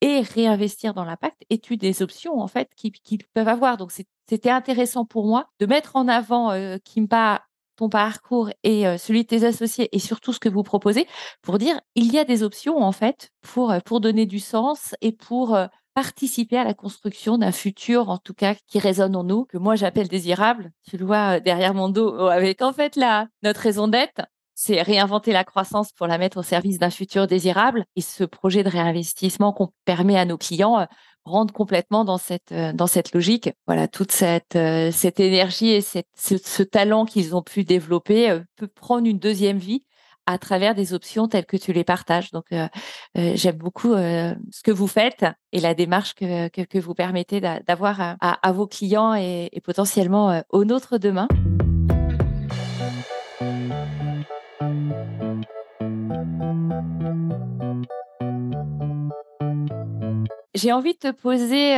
[0.00, 3.76] et réinvestir dans l'impact une des options en fait qu'ils peuvent avoir.
[3.76, 3.92] Donc
[4.26, 7.42] c'était intéressant pour moi de mettre en avant euh, Kimpa
[7.76, 11.06] ton parcours et euh, celui de tes associés et surtout ce que vous proposez
[11.42, 15.12] pour dire il y a des options en fait pour pour donner du sens et
[15.12, 15.56] pour
[15.98, 19.74] participer à la construction d'un futur, en tout cas, qui résonne en nous, que moi
[19.74, 20.70] j'appelle désirable.
[20.88, 24.20] Tu le vois euh, derrière mon dos, avec en fait la, notre raison d'être,
[24.60, 27.84] c'est réinventer la croissance pour la mettre au service d'un futur désirable.
[27.96, 30.84] Et ce projet de réinvestissement qu'on permet à nos clients euh,
[31.24, 33.50] rentre complètement dans cette euh, dans cette logique.
[33.66, 34.58] Voilà, toute cette
[34.92, 39.84] cette énergie et cette, ce talent qu'ils ont pu développer peut prendre une deuxième vie
[40.28, 42.30] à travers des options telles que tu les partages.
[42.32, 42.68] Donc, euh,
[43.16, 47.40] euh, j'aime beaucoup euh, ce que vous faites et la démarche que, que, vous permettez
[47.40, 51.28] d'avoir à, à, vos clients et, et potentiellement aux nôtres demain.
[60.54, 61.74] J'ai envie de te poser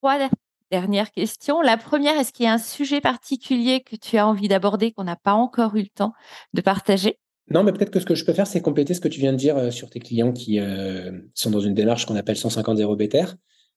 [0.00, 0.28] trois
[0.70, 1.60] dernières questions.
[1.60, 5.04] La première, est-ce qu'il y a un sujet particulier que tu as envie d'aborder qu'on
[5.04, 6.12] n'a pas encore eu le temps
[6.52, 7.18] de partager?
[7.50, 9.32] Non, mais peut-être que ce que je peux faire, c'est compléter ce que tu viens
[9.32, 12.76] de dire euh, sur tes clients qui euh, sont dans une démarche qu'on appelle 150
[12.76, 13.24] 0 better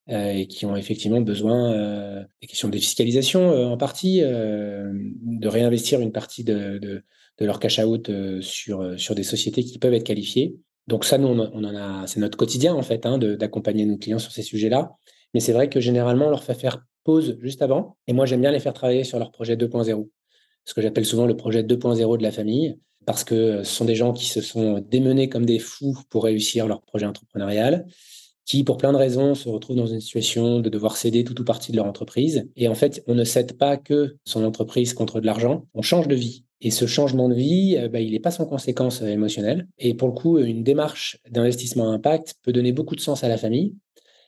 [0.09, 6.11] et qui ont effectivement besoin euh, des questions de défiscalisation en partie, de réinvestir une
[6.11, 7.05] partie de,
[7.39, 8.11] de leur cash out
[8.41, 10.55] sur, sur des sociétés qui peuvent être qualifiées.
[10.87, 14.19] Donc ça, nous, on, en a, c'est notre quotidien en fait, hein, d'accompagner nos clients
[14.19, 14.91] sur ces sujets-là.
[15.33, 17.97] Mais c'est vrai que généralement, on leur fait faire pause juste avant.
[18.07, 20.09] Et moi, j'aime bien les faire travailler sur leur projet 2.0,
[20.65, 23.95] ce que j'appelle souvent le projet 2.0 de la famille parce que ce sont des
[23.95, 27.85] gens qui se sont démenés comme des fous pour réussir leur projet entrepreneurial,
[28.45, 31.43] qui, pour plein de raisons, se retrouvent dans une situation de devoir céder tout ou
[31.43, 32.49] partie de leur entreprise.
[32.55, 36.07] Et en fait, on ne cède pas que son entreprise contre de l'argent, on change
[36.07, 36.43] de vie.
[36.63, 39.67] Et ce changement de vie, euh, bah, il n'est pas sans conséquences euh, émotionnelles.
[39.77, 43.27] Et pour le coup, une démarche d'investissement à impact peut donner beaucoup de sens à
[43.27, 43.75] la famille.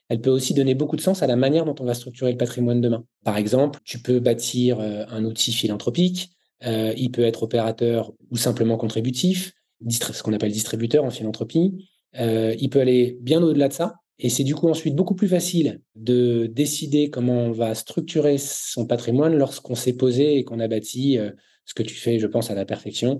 [0.10, 2.38] Elle peut aussi donner beaucoup de sens à la manière dont on va structurer le
[2.38, 3.06] patrimoine demain.
[3.24, 6.32] Par exemple, tu peux bâtir euh, un outil philanthropique
[6.98, 9.54] il peut être opérateur ou simplement contributif,
[9.88, 11.88] ce qu'on appelle distributeur en philanthropie.
[12.18, 13.98] Il peut aller bien au-delà de ça.
[14.20, 18.86] Et c'est du coup ensuite beaucoup plus facile de décider comment on va structurer son
[18.86, 21.32] patrimoine lorsqu'on s'est posé et qu'on a bâti euh,
[21.66, 23.20] ce que tu fais, je pense, à la perfection,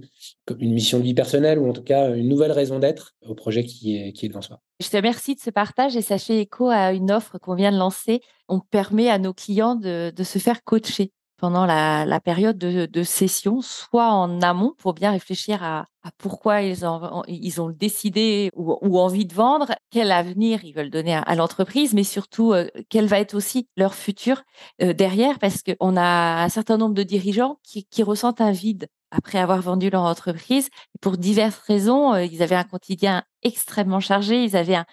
[0.60, 3.64] une mission de vie personnelle ou en tout cas une nouvelle raison d'être au projet
[3.66, 4.62] qui est, qui est devant soi.
[4.80, 7.72] Je te remercie de ce partage et ça fait écho à une offre qu'on vient
[7.72, 8.22] de lancer.
[8.48, 13.62] On permet à nos clients de, de se faire coacher pendant la, période de, session,
[13.62, 15.86] soit en amont pour bien réfléchir à,
[16.18, 21.16] pourquoi ils ont, ils ont décidé ou, envie de vendre, quel avenir ils veulent donner
[21.16, 24.44] à, l'entreprise, mais surtout euh, quel va être aussi leur futur
[24.82, 28.88] euh, derrière, parce qu'on a un certain nombre de dirigeants qui, qui ressentent un vide
[29.12, 30.70] après avoir vendu leur entreprise.
[31.02, 34.86] Pour diverses raisons, euh, ils avaient un quotidien extrêmement chargé, ils avaient un,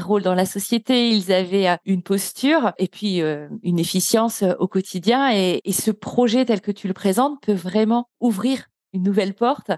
[0.00, 5.30] rôle dans la société, ils avaient une posture et puis une efficience au quotidien.
[5.32, 9.70] Et, ce projet tel que tu le présentes peut vraiment ouvrir une nouvelle porte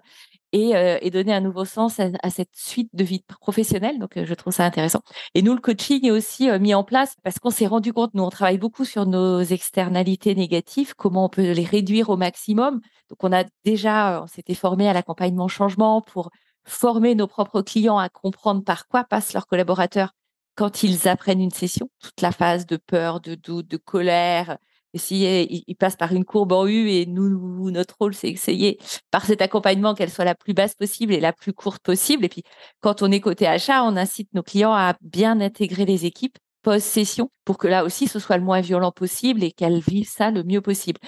[0.53, 3.99] et, donner un nouveau sens à, cette suite de vie professionnelle.
[3.99, 5.01] Donc, je trouve ça intéressant.
[5.35, 8.23] Et nous, le coaching est aussi mis en place parce qu'on s'est rendu compte, nous,
[8.23, 12.81] on travaille beaucoup sur nos externalités négatives, comment on peut les réduire au maximum.
[13.11, 16.31] Donc, on a déjà, on s'était formé à l'accompagnement changement pour
[16.65, 20.13] former nos propres clients à comprendre par quoi passent leurs collaborateurs
[20.55, 24.59] quand ils apprennent une session, toute la phase de peur, de doute, de colère.
[24.95, 28.79] Essayer, ils passent par une courbe en U et nous, notre rôle, c'est essayer
[29.11, 32.25] par cet accompagnement qu'elle soit la plus basse possible et la plus courte possible.
[32.25, 32.43] Et puis,
[32.81, 37.31] quand on est côté achat, on incite nos clients à bien intégrer les équipes post-session
[37.45, 40.43] pour que là aussi, ce soit le moins violent possible et qu'elles vivent ça le
[40.43, 41.01] mieux possible.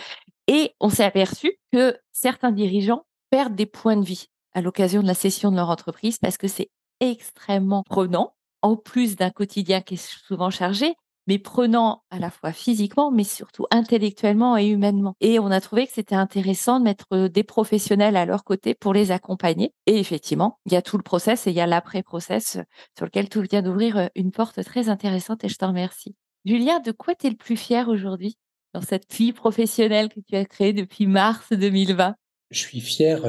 [0.46, 5.06] Et on s'est aperçu que certains dirigeants perdent des points de vie à l'occasion de
[5.06, 6.70] la session de leur entreprise parce que c'est
[7.00, 10.94] extrêmement prenant, en plus d'un quotidien qui est souvent chargé,
[11.30, 15.14] mais prenant à la fois physiquement, mais surtout intellectuellement et humainement.
[15.20, 18.92] Et on a trouvé que c'était intéressant de mettre des professionnels à leur côté pour
[18.92, 19.72] les accompagner.
[19.86, 22.58] Et effectivement, il y a tout le process et il y a l'après-process
[22.96, 26.16] sur lequel tout vient d'ouvrir une porte très intéressante et je t'en remercie.
[26.44, 28.36] Julien, de quoi tu es le plus fier aujourd'hui
[28.74, 32.16] dans cette vie professionnelle que tu as créée depuis mars 2020
[32.50, 33.20] Je suis fier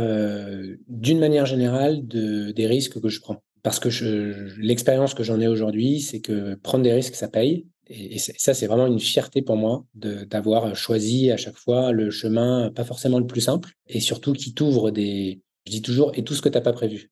[0.88, 3.44] d'une manière générale de, des risques que je prends.
[3.64, 3.90] Parce que
[4.60, 7.68] l'expérience que j'en ai aujourd'hui, c'est que prendre des risques, ça paye.
[7.94, 12.72] Et, ça, c'est vraiment une fierté pour moi d'avoir choisi à chaque fois le chemin
[12.72, 16.34] pas forcément le plus simple et surtout qui t'ouvre des, je dis toujours, et tout
[16.34, 17.12] ce que tu n'as pas prévu.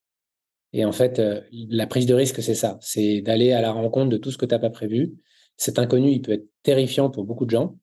[0.74, 4.10] Et en fait, euh, la prise de risque, c'est ça, c'est d'aller à la rencontre
[4.10, 5.14] de tout ce que tu n'as pas prévu.
[5.58, 7.76] Cet inconnu, il peut être terrifiant pour beaucoup de gens,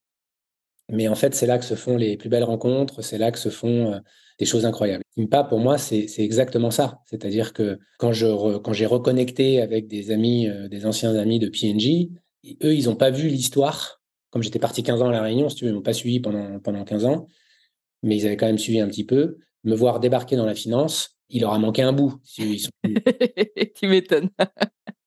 [0.91, 3.39] mais en fait, c'est là que se font les plus belles rencontres, c'est là que
[3.39, 3.99] se font euh,
[4.39, 5.03] des choses incroyables.
[5.19, 7.01] Impa, pour moi, c'est exactement ça.
[7.07, 12.09] C'est-à-dire que quand j'ai reconnecté avec des amis, euh, des anciens amis de PNJ,
[12.63, 14.01] eux, ils n'ont pas vu l'histoire.
[14.31, 16.21] Comme j'étais parti 15 ans à La Réunion, si tu veux, ils m'ont pas suivi
[16.21, 17.29] pendant, pendant 15 ans,
[18.03, 19.39] mais ils avaient quand même suivi un petit peu.
[19.65, 22.15] Me voir débarquer dans la finance, il leur a manqué un bout.
[22.37, 24.31] tu m'étonnes.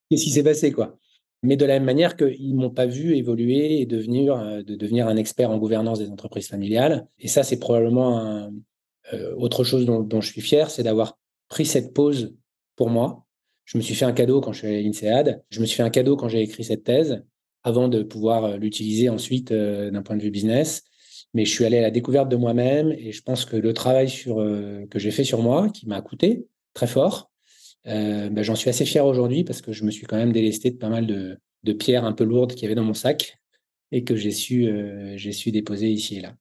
[0.09, 0.97] Qu'est-ce qui s'est passé, quoi?
[1.43, 4.75] Mais de la même manière qu'ils ne m'ont pas vu évoluer et devenir, euh, de
[4.75, 7.07] devenir un expert en gouvernance des entreprises familiales.
[7.19, 8.49] Et ça, c'est probablement
[9.13, 11.17] euh, autre chose dont, dont je suis fier, c'est d'avoir
[11.47, 12.35] pris cette pause
[12.75, 13.25] pour moi,
[13.69, 15.43] je me suis fait un cadeau quand je suis allé à l'INSEAD.
[15.51, 17.23] Je me suis fait un cadeau quand j'ai écrit cette thèse,
[17.61, 20.83] avant de pouvoir euh, l'utiliser ensuite euh, d'un point de vue business.
[21.35, 24.09] Mais je suis allé à la découverte de moi-même et je pense que le travail
[24.09, 27.29] sur, euh, que j'ai fait sur moi, qui m'a coûté très fort,
[27.85, 30.77] ben, j'en suis assez fier aujourd'hui parce que je me suis quand même délesté de
[30.77, 33.39] pas mal de, pierres un peu lourdes qu'il y avait dans mon sac
[33.91, 34.67] et que j'ai su,
[35.15, 36.35] j'ai su déposer ici et là.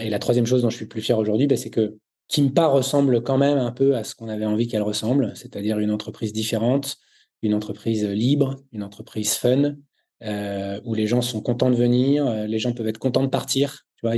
[0.00, 1.96] Et la troisième chose dont je suis plus fier aujourd'hui, ben, c'est que
[2.30, 5.90] Kimpa ressemble quand même un peu à ce qu'on avait envie qu'elle ressemble, c'est-à-dire une
[5.90, 6.96] entreprise différente,
[7.42, 9.74] une entreprise libre, une entreprise fun,
[10.22, 13.28] euh, où les gens sont contents de venir, euh, les gens peuvent être contents de
[13.28, 13.84] partir.
[13.96, 14.14] Tu vois,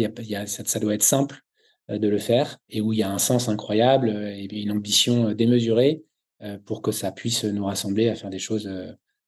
[0.46, 1.40] ça, doit être simple
[1.90, 5.32] euh, de le faire et où il y a un sens incroyable et une ambition
[5.32, 6.02] démesurée
[6.66, 8.68] pour que ça puisse nous rassembler à faire des choses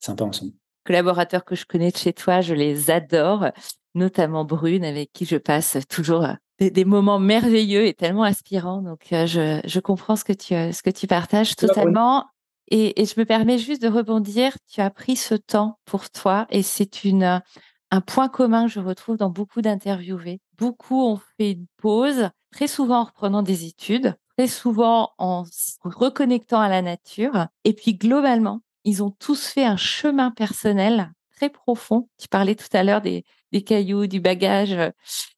[0.00, 0.50] sympas ensemble.
[0.84, 3.52] Collaborateurs que je connais de chez toi, je les adore,
[3.94, 6.26] notamment Brune, avec qui je passe toujours
[6.58, 8.82] des, moments merveilleux et tellement inspirants.
[8.82, 12.26] Donc, euh, je, je, comprends ce que tu, ce que tu partages totalement.
[12.68, 14.56] Et, et, je me permets juste de rebondir.
[14.72, 17.42] Tu as pris ce temps pour toi et c'est une,
[17.90, 20.40] un point commun que je retrouve dans beaucoup d'interviewés.
[20.58, 25.76] Beaucoup ont fait une pause, très souvent en reprenant des études, très souvent en se
[25.82, 27.46] reconnectant à la nature.
[27.64, 32.08] Et puis, globalement, ils ont tous fait un chemin personnel très profond.
[32.18, 33.24] Tu parlais tout à l'heure des,
[33.64, 34.90] cailloux, du bagage, euh,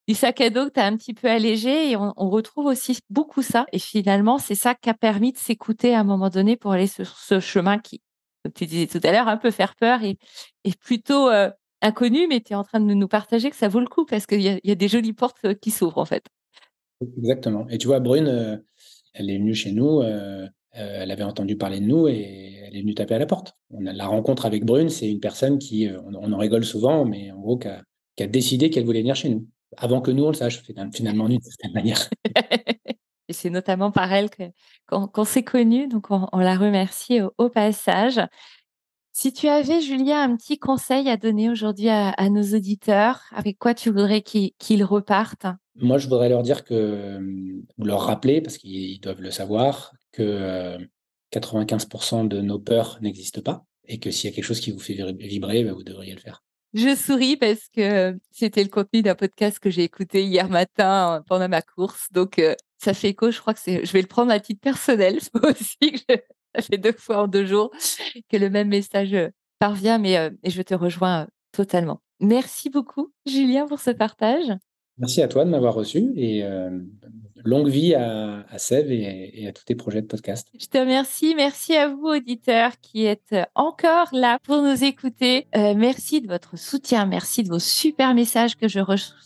[0.07, 1.91] du sac à dos que tu as un petit peu allégé.
[1.91, 3.65] Et on, retrouve aussi beaucoup ça.
[3.71, 6.87] Et finalement, c'est ça qui a permis de s'écouter à un moment donné pour aller
[6.87, 8.01] sur ce chemin qui,
[8.43, 10.17] comme tu disais tout à l'heure, un peu faire peur et,
[10.81, 11.49] plutôt euh,
[11.81, 14.25] inconnu, mais tu es en train de nous partager que ça vaut le coup parce
[14.25, 16.25] qu'il y, a des jolies portes euh, qui s'ouvrent en fait.
[17.17, 17.67] Exactement.
[17.69, 18.63] Et tu vois, Brune,
[19.13, 20.01] elle est venue chez nous.
[20.77, 23.53] Elle avait entendu parler de nous et elle est venue taper à la porte.
[23.71, 27.31] On a la rencontre avec Brune, c'est une personne qui, on, en rigole souvent, mais
[27.31, 27.83] en gros, qui a,
[28.15, 29.47] qui a décidé qu'elle voulait venir chez nous,
[29.77, 30.61] avant que nous on le sache,
[30.93, 32.09] finalement d'une certaine manière.
[33.29, 34.29] Et c'est notamment par elle
[34.87, 38.21] qu'on s'est connus, donc on, la remercie au, passage.
[39.11, 43.73] Si tu avais, Julia, un petit conseil à donner aujourd'hui à, nos auditeurs, avec quoi
[43.73, 45.47] tu voudrais qu'ils repartent?
[45.75, 47.19] Moi, je voudrais leur dire que,
[47.77, 50.77] ou leur rappeler, parce qu'ils doivent le savoir, que
[51.33, 54.71] 95% euh, de nos peurs n'existent pas, et que s'il y a quelque chose qui
[54.71, 56.43] vous fait vibrer, bah, vous devriez le faire.
[56.73, 61.47] Je souris parce que c'était le contenu d'un podcast que j'ai écouté hier matin pendant
[61.47, 62.07] ma course.
[62.11, 62.41] Donc,
[62.77, 63.31] ça fait écho.
[63.31, 65.17] Je crois que je vais le prendre à titre personnel.
[65.43, 66.13] aussi que
[66.53, 67.71] ça fait deux fois en deux jours
[68.29, 69.15] que le même message
[69.59, 72.01] parvient, mais je te rejoins totalement.
[72.19, 74.51] Merci beaucoup, Julien, pour ce partage.
[74.99, 76.43] Merci à toi de m'avoir reçu et
[77.47, 80.49] longue vie à, à et, à tous tes projets de podcast.
[80.59, 81.33] Je te remercie.
[81.35, 85.47] Merci à vous, auditeurs, qui êtes encore là pour nous écouter.
[85.55, 87.05] Euh, merci de votre soutien.
[87.05, 89.17] Merci de vos super messages que je reçois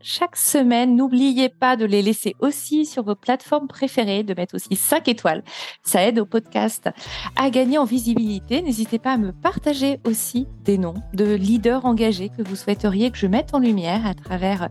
[0.00, 0.96] chaque semaine.
[0.96, 5.42] N'oubliez pas de les laisser aussi sur vos plateformes préférées, de mettre aussi 5 étoiles.
[5.82, 6.88] Ça aide au podcast
[7.36, 8.62] à gagner en visibilité.
[8.62, 13.18] N'hésitez pas à me partager aussi des noms de leaders engagés que vous souhaiteriez que
[13.18, 14.68] je mette en lumière à travers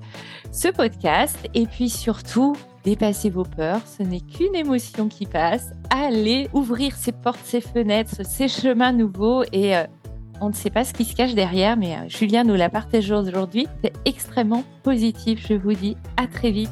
[0.51, 1.37] ce podcast.
[1.53, 5.71] Et puis surtout, Dépassez vos peurs, ce n'est qu'une émotion qui passe.
[5.89, 9.85] Allez ouvrir ces portes, ces fenêtres, ces chemins nouveaux et euh,
[10.41, 13.13] on ne sait pas ce qui se cache derrière, mais euh, Julien nous l'a partagé
[13.13, 13.67] aujourd'hui.
[13.83, 15.45] C'est extrêmement positif.
[15.47, 16.71] Je vous dis à très vite